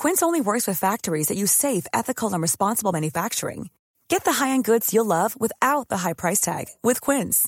Quince 0.00 0.22
only 0.22 0.40
works 0.40 0.66
with 0.66 0.78
factories 0.78 1.28
that 1.28 1.36
use 1.36 1.52
safe, 1.52 1.86
ethical, 1.92 2.32
and 2.32 2.40
responsible 2.40 2.90
manufacturing. 2.90 3.68
Get 4.08 4.24
the 4.24 4.32
high-end 4.32 4.64
goods 4.64 4.94
you'll 4.94 5.04
love 5.04 5.36
without 5.38 5.88
the 5.90 5.98
high 5.98 6.14
price 6.14 6.40
tag 6.40 6.68
with 6.82 7.02
Quince. 7.02 7.46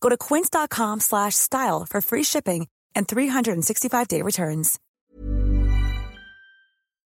Go 0.00 0.08
to 0.08 0.16
quince.com/style 0.16 1.86
for 1.88 2.00
free 2.00 2.24
shipping 2.24 2.66
and 2.96 3.06
365-day 3.06 4.22
returns. 4.22 4.80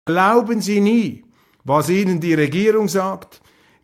Glauben 0.07 0.61
Sie 0.61 0.79
nie, 0.79 1.25
was 1.63 1.89
Ihnen 1.89 2.19
die 2.19 2.33
Regierung 2.33 2.87
sagt. 2.87 3.39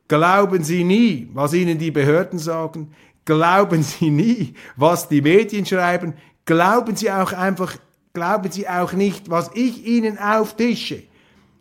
Glauben 0.08 0.64
Sie 0.64 0.84
nie, 0.84 1.30
was 1.36 1.54
Ihnen 1.54 1.78
die 1.78 1.92
Behörden 1.92 2.40
sagen. 2.40 2.96
Glauben 3.24 3.84
Sie 3.84 4.10
nie, 4.10 4.56
was 4.78 5.08
die 5.08 5.22
Medien 5.22 5.66
schreiben. 5.68 6.16
Glauben 6.46 6.96
Sie 6.96 7.12
auch 7.12 7.34
einfach, 7.34 7.78
glauben 8.18 8.52
Sie 8.52 8.68
auch 8.68 8.94
nicht, 8.94 9.30
was 9.30 9.52
ich 9.54 9.86
Ihnen 9.86 10.18
auftische. 10.18 11.04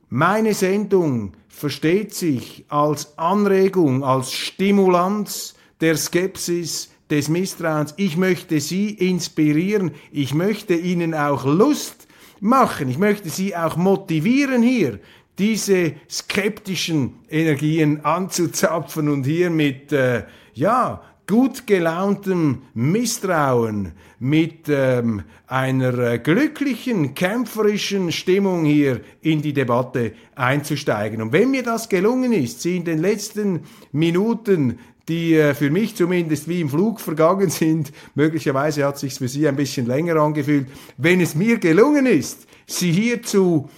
Meine 0.08 0.54
Sendung 0.54 1.32
versteht 1.48 2.14
sich 2.14 2.64
als 2.70 3.18
Anregung, 3.18 4.02
als 4.02 4.32
Stimulanz 4.32 5.54
der 5.82 5.98
Skepsis, 5.98 6.90
des 7.10 7.28
Misstrauens. 7.28 7.92
Ich 7.98 8.16
möchte 8.16 8.58
Sie 8.58 8.88
inspirieren. 8.88 9.90
Ich 10.10 10.32
möchte 10.32 10.74
Ihnen 10.74 11.12
auch 11.12 11.44
Lust 11.44 12.08
machen. 12.40 12.88
Ich 12.88 12.98
möchte 12.98 13.28
Sie 13.28 13.54
auch 13.54 13.76
motivieren 13.76 14.62
hier, 14.62 14.98
diese 15.38 15.92
skeptischen 16.10 17.16
Energien 17.28 18.02
anzuzapfen 18.02 19.10
und 19.10 19.24
hier 19.24 19.50
mit, 19.50 19.92
äh, 19.92 20.24
ja, 20.54 21.02
gut 21.26 21.66
gelauntem 21.66 22.62
Misstrauen, 22.72 23.92
mit 24.18 24.68
ähm, 24.68 25.22
einer 25.46 25.98
äh, 25.98 26.18
glücklichen, 26.18 27.14
kämpferischen 27.14 28.12
Stimmung 28.12 28.64
hier 28.64 29.00
in 29.20 29.42
die 29.42 29.52
Debatte 29.52 30.12
einzusteigen. 30.34 31.20
Und 31.20 31.32
wenn 31.32 31.50
mir 31.50 31.62
das 31.62 31.88
gelungen 31.88 32.32
ist, 32.32 32.62
Sie 32.62 32.76
in 32.76 32.84
den 32.84 32.98
letzten 32.98 33.60
Minuten 33.92 34.78
die 35.08 35.34
äh, 35.34 35.54
für 35.54 35.70
mich 35.70 35.94
zumindest 35.94 36.48
wie 36.48 36.60
im 36.60 36.68
Flug 36.68 37.00
vergangen 37.00 37.50
sind. 37.50 37.92
Möglicherweise 38.14 38.84
hat 38.84 38.98
sich 38.98 39.14
für 39.14 39.28
Sie 39.28 39.46
ein 39.46 39.56
bisschen 39.56 39.86
länger 39.86 40.16
angefühlt. 40.16 40.68
Wenn 40.96 41.20
es 41.20 41.34
mir 41.34 41.58
gelungen 41.58 42.06
ist, 42.06 42.46
Sie 42.66 42.90
hier 42.92 43.22
zu 43.22 43.68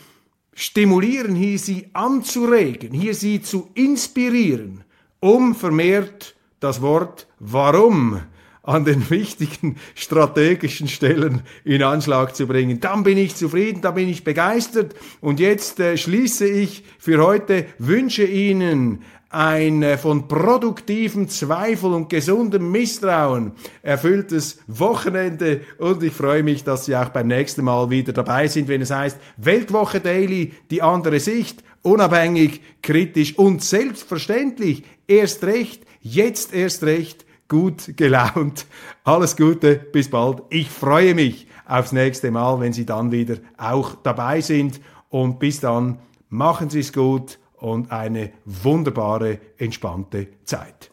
stimulieren, 0.54 1.34
hier 1.34 1.58
Sie 1.58 1.88
anzuregen, 1.92 2.92
hier 2.92 3.14
Sie 3.14 3.42
zu 3.42 3.68
inspirieren, 3.74 4.84
um 5.20 5.54
vermehrt 5.54 6.34
das 6.60 6.80
Wort 6.80 7.26
Warum 7.38 8.20
an 8.68 8.84
den 8.84 9.08
wichtigen 9.08 9.76
strategischen 9.94 10.88
Stellen 10.88 11.40
in 11.64 11.82
Anschlag 11.82 12.36
zu 12.36 12.46
bringen. 12.46 12.80
Dann 12.80 13.02
bin 13.02 13.16
ich 13.16 13.34
zufrieden, 13.34 13.80
dann 13.80 13.94
bin 13.94 14.10
ich 14.10 14.24
begeistert. 14.24 14.94
Und 15.22 15.40
jetzt 15.40 15.80
äh, 15.80 15.96
schließe 15.96 16.46
ich 16.46 16.84
für 16.98 17.24
heute, 17.24 17.64
wünsche 17.78 18.24
Ihnen 18.24 19.02
ein 19.30 19.82
äh, 19.82 19.96
von 19.96 20.28
produktivem 20.28 21.28
Zweifel 21.28 21.94
und 21.94 22.10
gesundem 22.10 22.70
Misstrauen 22.70 23.52
erfülltes 23.82 24.58
Wochenende 24.66 25.62
und 25.78 26.02
ich 26.02 26.12
freue 26.12 26.42
mich, 26.42 26.62
dass 26.62 26.84
Sie 26.84 26.96
auch 26.96 27.08
beim 27.08 27.28
nächsten 27.28 27.64
Mal 27.64 27.88
wieder 27.88 28.12
dabei 28.12 28.48
sind, 28.48 28.68
wenn 28.68 28.82
es 28.82 28.90
heißt 28.90 29.18
Weltwoche 29.38 30.00
Daily, 30.00 30.52
die 30.70 30.82
andere 30.82 31.20
Sicht, 31.20 31.62
unabhängig, 31.82 32.60
kritisch 32.82 33.36
und 33.38 33.62
selbstverständlich 33.62 34.84
erst 35.06 35.44
recht, 35.44 35.82
jetzt 36.00 36.54
erst 36.54 36.82
recht 36.82 37.27
gut 37.48 37.96
gelaunt. 37.96 38.66
Alles 39.04 39.36
Gute, 39.36 39.76
bis 39.76 40.10
bald. 40.10 40.42
Ich 40.50 40.68
freue 40.68 41.14
mich 41.14 41.46
aufs 41.66 41.92
nächste 41.92 42.30
Mal, 42.30 42.60
wenn 42.60 42.72
Sie 42.72 42.86
dann 42.86 43.10
wieder 43.10 43.36
auch 43.56 43.94
dabei 44.02 44.40
sind 44.40 44.80
und 45.08 45.38
bis 45.38 45.60
dann 45.60 45.98
machen 46.28 46.70
Sie 46.70 46.80
es 46.80 46.92
gut 46.92 47.38
und 47.56 47.90
eine 47.90 48.32
wunderbare, 48.44 49.40
entspannte 49.56 50.28
Zeit. 50.44 50.90